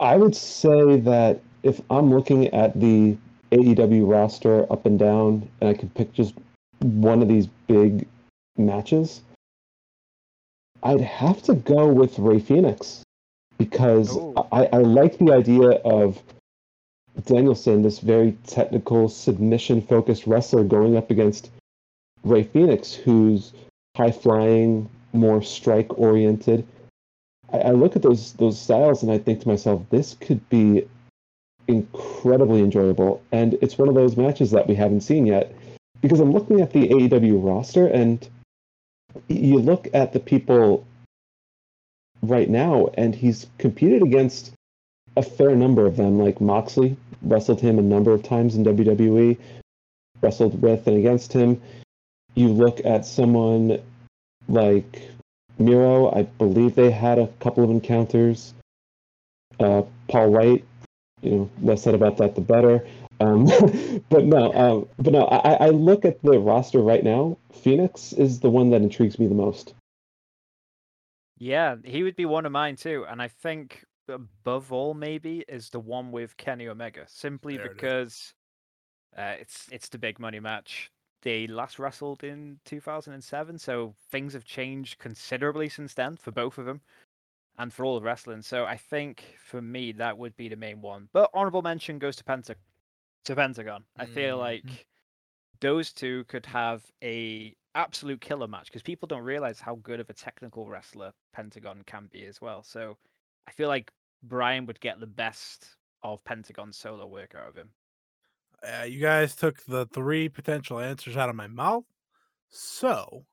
[0.01, 3.17] I would say that if I'm looking at the
[3.53, 6.35] AEW roster up and down, and I could pick just
[6.81, 8.07] one of these big
[8.57, 9.23] matches,
[10.83, 13.03] I'd have to go with Rey Fenix
[13.59, 14.49] because oh.
[14.53, 16.23] I, I like the idea of
[17.25, 21.51] Danielson, this very technical, submission focused wrestler, going up against
[22.25, 23.53] Rey Fenix, who's
[23.97, 26.67] high flying, more strike oriented.
[27.55, 30.87] I, I look at those those styles and I think to myself, this could be
[31.69, 33.23] incredibly enjoyable.
[33.33, 35.55] And it's one of those matches that we haven't seen yet.
[36.01, 38.29] Because I'm looking at the AEW roster and
[39.29, 40.87] you look at the people
[42.23, 44.53] right now, and he's competed against
[45.17, 49.39] a fair number of them, like Moxley, wrestled him a number of times in WWE,
[50.21, 51.61] wrestled with and against him.
[52.35, 53.79] You look at someone
[54.49, 55.09] like
[55.59, 58.55] Miro, I believe they had a couple of encounters.
[59.61, 60.65] Uh, Paul White,
[61.23, 62.87] you know, less said about that, the better.
[63.21, 63.45] Um,
[64.09, 65.27] but no, um, but no.
[65.27, 67.39] I, I look at the roster right now.
[67.53, 69.75] Fenix is the one that intrigues me the most.
[71.39, 75.71] Yeah, he would be one of mine too, and I think above all maybe is
[75.71, 77.75] the one with Kenny Omega, simply There it is.
[77.75, 78.35] because
[79.17, 80.91] uh, it's it's the big money match.
[81.25, 86.67] They last wrestled in 2007, so things have changed considerably since then for both of
[86.67, 86.83] them,
[87.59, 88.43] and for all of wrestling.
[88.43, 91.09] So I think for me that would be the main one.
[91.13, 92.57] But honorable mention goes to Penta
[93.25, 93.87] to Pentagon.
[93.99, 94.39] I feel Mhm.
[94.39, 94.87] like
[95.61, 100.11] those two could have a absolute killer match because people don't realize how good of
[100.11, 102.63] a technical wrestler Pentagon can be as well.
[102.63, 102.99] So
[103.47, 103.93] I feel like
[104.23, 107.75] Bryan would get the best of Pentagon's solo work out of him.
[108.65, 111.85] Uh, you guys took the three potential answers out of my mouth.
[112.49, 113.25] So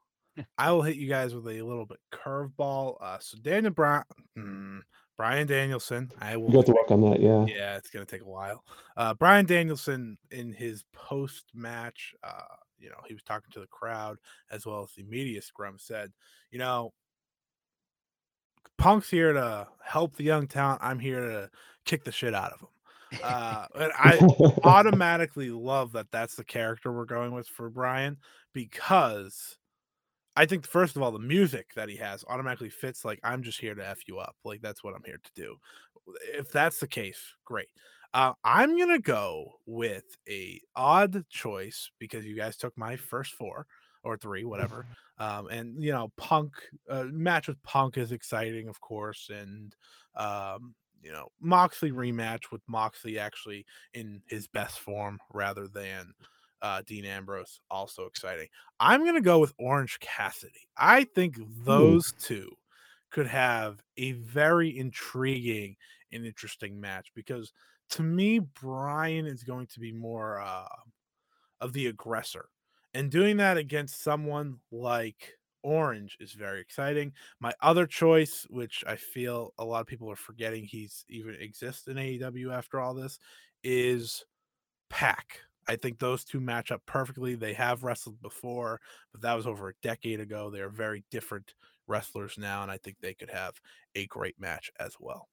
[0.57, 2.95] I will hit you guys with a little bit curveball.
[3.01, 4.03] Uh, so Daniel Brown,
[4.37, 4.79] mm,
[5.17, 6.11] Bryan Danielson.
[6.19, 6.49] I will.
[6.49, 7.45] got to work on that, yeah.
[7.45, 8.63] Yeah, it's gonna take a while.
[8.97, 13.67] Uh, Bryan Danielson in his post match, uh, you know, he was talking to the
[13.67, 14.17] crowd
[14.49, 15.75] as well as the media scrum.
[15.77, 16.11] Said,
[16.49, 16.93] you know,
[18.77, 20.81] Punk's here to help the young talent.
[20.83, 21.49] I'm here to
[21.85, 22.67] kick the shit out of him.
[23.23, 24.19] Uh, and I
[24.63, 28.17] automatically love that that's the character we're going with for Bryan
[28.53, 29.57] because
[30.35, 33.59] I think first of all the music that he has automatically fits like I'm just
[33.59, 35.55] here to f you up like that's what I'm here to do.
[36.33, 37.67] If that's the case, great.
[38.13, 43.65] Uh, I'm gonna go with a odd choice because you guys took my first four
[44.03, 44.85] or three, whatever.
[45.17, 46.53] Um, and you know, Punk
[46.89, 49.75] uh, match with Punk is exciting, of course, and
[50.15, 56.13] um, you know, Moxley rematch with Moxley actually in his best form rather than
[56.61, 58.47] uh, Dean Ambrose, also exciting.
[58.79, 60.67] I'm gonna go with Orange Cassidy.
[60.77, 62.49] I think those two
[63.09, 65.75] could have a very intriguing
[66.11, 67.51] and interesting match because
[67.91, 70.65] to me, Bryan is going to be more uh,
[71.59, 72.45] of the aggressor,
[72.93, 75.33] and doing that against someone like
[75.63, 77.13] Orange is very exciting.
[77.39, 81.87] My other choice, which I feel a lot of people are forgetting he's even exists
[81.87, 83.19] in AEW after all this,
[83.63, 84.25] is
[84.89, 85.41] PAC.
[85.67, 87.35] I think those two match up perfectly.
[87.35, 88.81] They have wrestled before,
[89.11, 90.49] but that was over a decade ago.
[90.49, 91.55] They're very different
[91.87, 93.61] wrestlers now, and I think they could have
[93.95, 95.29] a great match as well.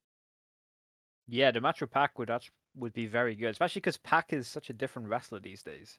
[1.26, 4.48] Yeah, the match with PAC would actually would be very good, especially because PAC is
[4.48, 5.98] such a different wrestler these days.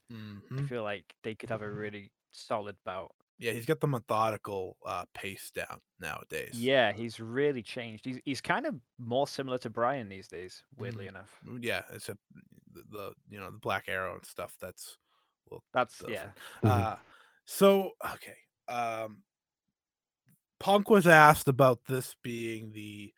[0.57, 0.69] I Mhm.
[0.69, 3.15] feel like they could have a really solid bout.
[3.39, 6.51] Yeah, he's got the methodical uh, pace down nowadays.
[6.53, 8.03] Yeah, he's really changed.
[8.05, 11.09] He's he's kind of more similar to Bryan these days, weirdly Mhm.
[11.09, 11.39] enough.
[11.47, 12.19] Mm, yeah, except
[12.73, 14.55] the, the you know the black arrow and stuff.
[14.59, 14.97] That's
[15.49, 16.31] well, That's yeah.
[16.63, 16.69] Mhm.
[16.69, 16.95] Uh,
[17.45, 18.35] so okay.
[18.67, 19.23] Um,
[20.59, 23.13] Punk was asked about this being the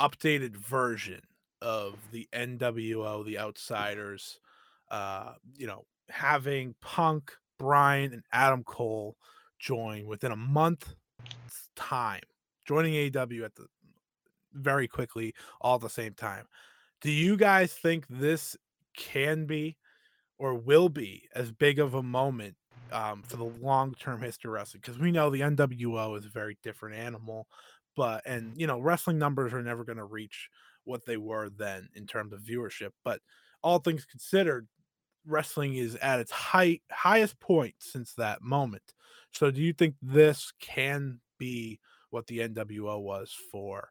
[0.00, 1.22] updated version
[1.62, 4.40] of the NWO, the Outsiders.
[4.90, 9.16] Uh, you know, having Punk, Bryan, and Adam Cole
[9.58, 10.94] join within a month
[11.74, 12.22] time,
[12.66, 13.66] joining AEW at the
[14.52, 16.46] very quickly, all at the same time.
[17.00, 18.56] Do you guys think this
[18.96, 19.76] can be
[20.38, 22.56] or will be as big of a moment
[22.92, 24.80] um, for the long term history of wrestling?
[24.84, 27.46] Because we know the NWO is a very different animal,
[27.96, 30.48] but and you know wrestling numbers are never going to reach
[30.84, 32.90] what they were then in terms of viewership.
[33.04, 33.20] But
[33.62, 34.68] all things considered,
[35.26, 38.94] wrestling is at its height highest point since that moment.
[39.36, 43.90] So do you think this can be what the NWO was for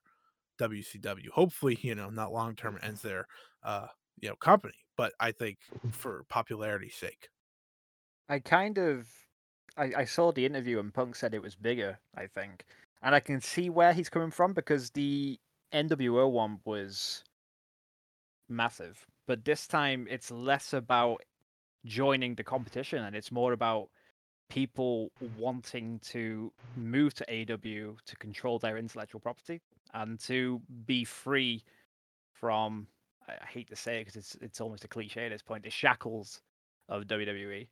[0.59, 1.29] WCW?
[1.29, 3.27] Hopefully, you know, not long term ends their
[3.61, 3.85] uh,
[4.19, 5.59] you know, company, but I think
[5.91, 7.29] for popularity's sake.
[8.27, 9.07] I kind of
[9.77, 12.65] I, I saw the interview and Punk said it was bigger, I think.
[13.03, 15.39] And I can see where he's coming from because the
[15.71, 17.23] NWO one was
[18.49, 19.05] massive.
[19.27, 21.21] But this time it's less about
[21.85, 23.89] joining the competition and it's more about
[24.49, 29.61] people wanting to move to AEW to control their intellectual property
[29.93, 31.63] and to be free
[32.33, 32.87] from
[33.27, 35.69] I hate to say it because it's it's almost a cliche at this point, the
[35.69, 36.41] shackles
[36.89, 37.67] of WWE.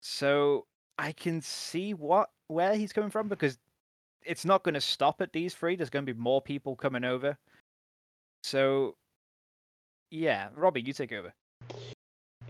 [0.00, 0.66] So
[0.98, 3.58] I can see what where he's coming from because
[4.24, 5.76] it's not going to stop at these three.
[5.76, 7.36] There's going to be more people coming over.
[8.42, 8.96] So
[10.10, 11.32] yeah, Robbie, you take over.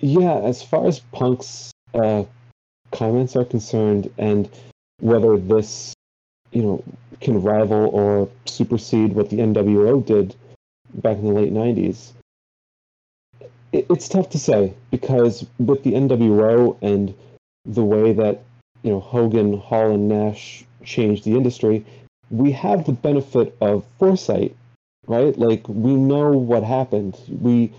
[0.00, 2.24] Yeah, as far as Punk's uh,
[2.92, 4.48] comments are concerned, and
[5.00, 5.94] whether this,
[6.52, 6.84] you know,
[7.20, 10.34] can rival or supersede what the NWO did
[10.94, 12.12] back in the late '90s,
[13.72, 17.14] it's tough to say because with the NWO and
[17.64, 18.42] the way that
[18.82, 21.84] you know Hogan, Hall, and Nash changed the industry,
[22.30, 24.54] we have the benefit of foresight,
[25.06, 25.36] right?
[25.38, 27.18] Like we know what happened.
[27.28, 27.72] We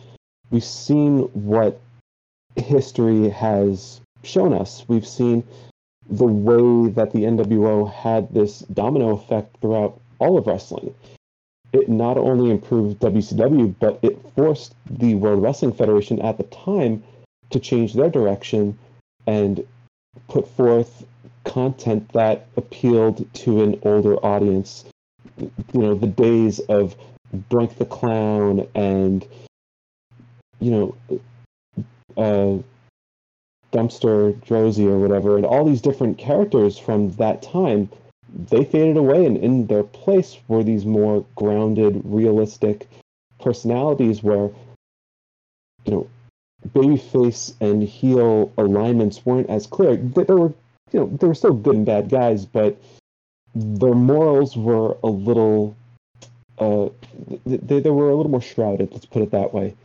[0.52, 1.80] we've seen what
[2.56, 4.86] history has shown us.
[4.88, 5.44] We've seen
[6.10, 10.94] the way that the NWO had this domino effect throughout all of wrestling.
[11.74, 17.04] It not only improved WCW, but it forced the World Wrestling Federation at the time
[17.50, 18.78] to change their direction
[19.28, 19.66] and
[20.28, 21.06] put forth
[21.44, 24.86] content that appealed to an older audience.
[25.38, 26.96] You know, the days of
[27.50, 29.28] Doink the Clown and,
[30.60, 30.96] you know,
[32.18, 32.64] uh,
[33.76, 37.90] Dumpster Droese or whatever, and all these different characters from that time,
[38.50, 42.88] they faded away, and in their place were these more grounded, realistic
[43.40, 44.50] personalities where,
[45.86, 46.08] you know,
[46.70, 49.98] babyface and heel alignments weren't as clear.
[49.98, 50.54] Th- There were,
[50.92, 52.78] you know, there were still good and bad guys, but
[53.54, 55.76] their morals were a little,
[56.58, 56.90] uh,
[57.46, 58.92] they, they were a little more shrouded.
[58.92, 59.76] Let's put it that way.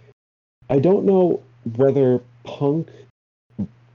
[0.69, 1.43] I don't know
[1.77, 2.89] whether Punk,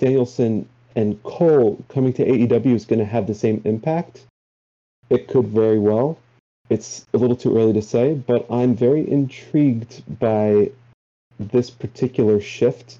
[0.06, 4.24] Danielson, and Cole coming to AEW is going to have the same impact.
[5.10, 6.20] It could very well.
[6.70, 10.70] It's a little too early to say, but I'm very intrigued by
[11.40, 13.00] this particular shift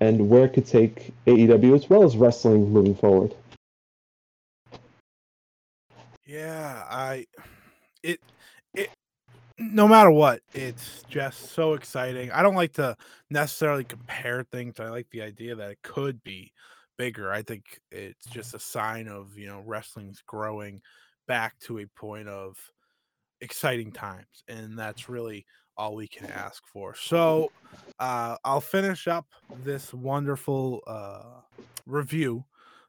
[0.00, 3.34] and where it could take AEW as well as wrestling moving forward.
[6.26, 7.26] Yeah, I
[8.02, 8.20] it
[9.58, 12.30] no matter what, it's just so exciting.
[12.30, 12.96] I don't like to
[13.30, 14.80] necessarily compare things.
[14.80, 16.52] I like the idea that it could be
[16.98, 17.32] bigger.
[17.32, 20.82] I think it's just a sign of, you know, wrestling's growing
[21.26, 22.58] back to a point of
[23.40, 25.46] exciting times and that's really
[25.76, 26.94] all we can ask for.
[26.94, 27.52] So,
[27.98, 29.26] uh I'll finish up
[29.62, 31.40] this wonderful uh
[31.84, 32.44] review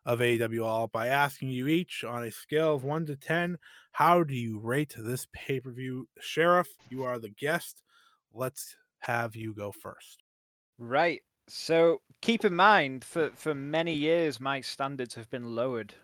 [0.05, 3.57] of AWL by asking you each on a scale of 1 to 10
[3.97, 6.07] how do you rate this pay per view?
[6.19, 7.81] Sheriff, you are the guest.
[8.31, 10.21] Let's have you go first.
[10.77, 11.23] Right.
[11.47, 15.95] So keep in mind, for for many years, my standards have been lowered.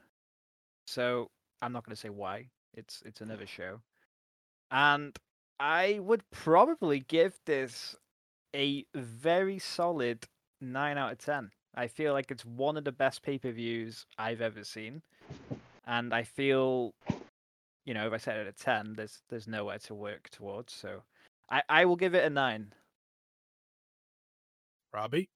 [0.88, 1.30] So
[1.62, 2.48] I'm not going to say why.
[2.74, 3.82] It's it's another show,
[4.72, 5.16] and
[5.60, 7.96] I would probably give this
[8.56, 10.26] a very solid
[10.60, 11.52] nine out of ten.
[11.76, 15.04] I feel like it's one of the best pay per views I've ever seen,
[15.86, 16.96] and I feel,
[17.86, 20.74] you know, if I set it at ten, there's there's nowhere to work towards.
[20.74, 21.04] So
[21.50, 22.74] I I will give it a nine.
[24.94, 25.30] Robbie?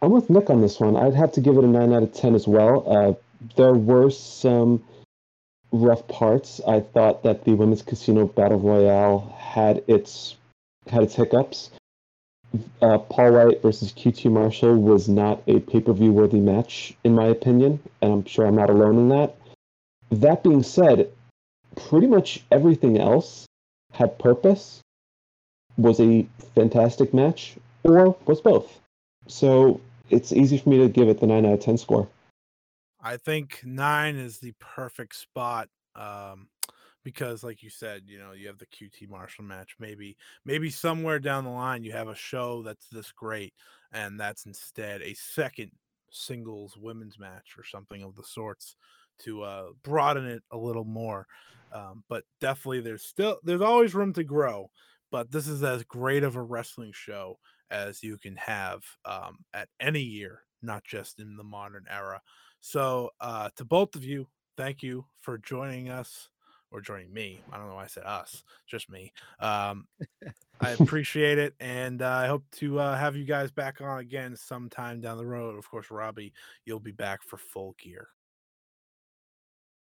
[0.00, 0.96] I'm with Nick on this one.
[0.96, 2.84] I'd have to give it a 9 out of 10 as well.
[2.86, 3.14] Uh,
[3.56, 4.84] there were some
[5.72, 6.60] rough parts.
[6.66, 10.36] I thought that the women's casino battle royale had its
[10.86, 11.70] had its hiccups.
[12.82, 17.14] Uh, Paul White versus QT Marshall was not a pay per view worthy match, in
[17.14, 19.34] my opinion, and I'm sure I'm not alone in that.
[20.20, 21.10] That being said,
[21.76, 23.46] pretty much everything else
[23.92, 24.80] had purpose,
[25.76, 28.80] was a fantastic match, or was both.
[29.26, 29.80] So
[30.10, 32.08] it's easy for me to give it the 9 out of 10 score.
[33.00, 35.68] I think nine is the perfect spot.
[35.96, 36.48] Um,
[37.04, 39.76] because like you said, you know, you have the QT Marshall match.
[39.78, 43.52] Maybe, maybe somewhere down the line you have a show that's this great,
[43.92, 45.70] and that's instead a second
[46.10, 48.76] singles women's match or something of the sorts
[49.20, 51.26] to uh, broaden it a little more.
[51.72, 54.70] Um, but definitely, there's still there's always room to grow.
[55.10, 57.38] But this is as great of a wrestling show
[57.70, 62.20] as you can have um, at any year, not just in the modern era.
[62.60, 64.26] So, uh, to both of you,
[64.56, 66.30] thank you for joining us
[66.70, 67.40] or joining me.
[67.52, 69.12] I don't know why I said us, just me.
[69.38, 69.86] Um,
[70.60, 74.34] I appreciate it, and uh, I hope to uh, have you guys back on again
[74.34, 75.56] sometime down the road.
[75.56, 76.32] Of course, Robbie,
[76.64, 78.08] you'll be back for full gear.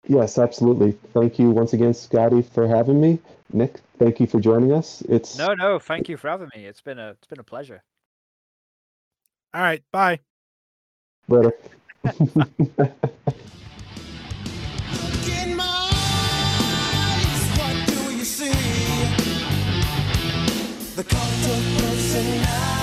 [0.07, 0.91] Yes, absolutely.
[1.13, 3.19] Thank you once again, Scotty, for having me.
[3.53, 5.01] Nick, thank you for joining us.
[5.07, 6.65] It's No, no, thank you for having me.
[6.65, 7.83] It's been a it's been a pleasure.
[9.53, 10.19] All right, bye.
[11.27, 11.53] later.
[12.05, 12.11] in
[15.55, 18.51] my eyes, what do you see?
[20.95, 22.80] The cult of personality.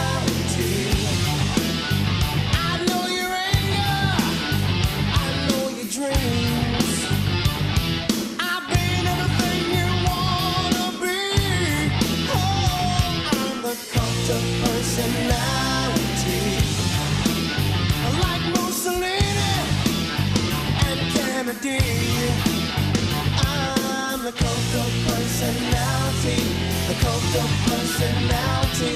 [27.98, 28.94] Personality,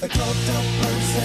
[0.00, 1.22] the cult of personality.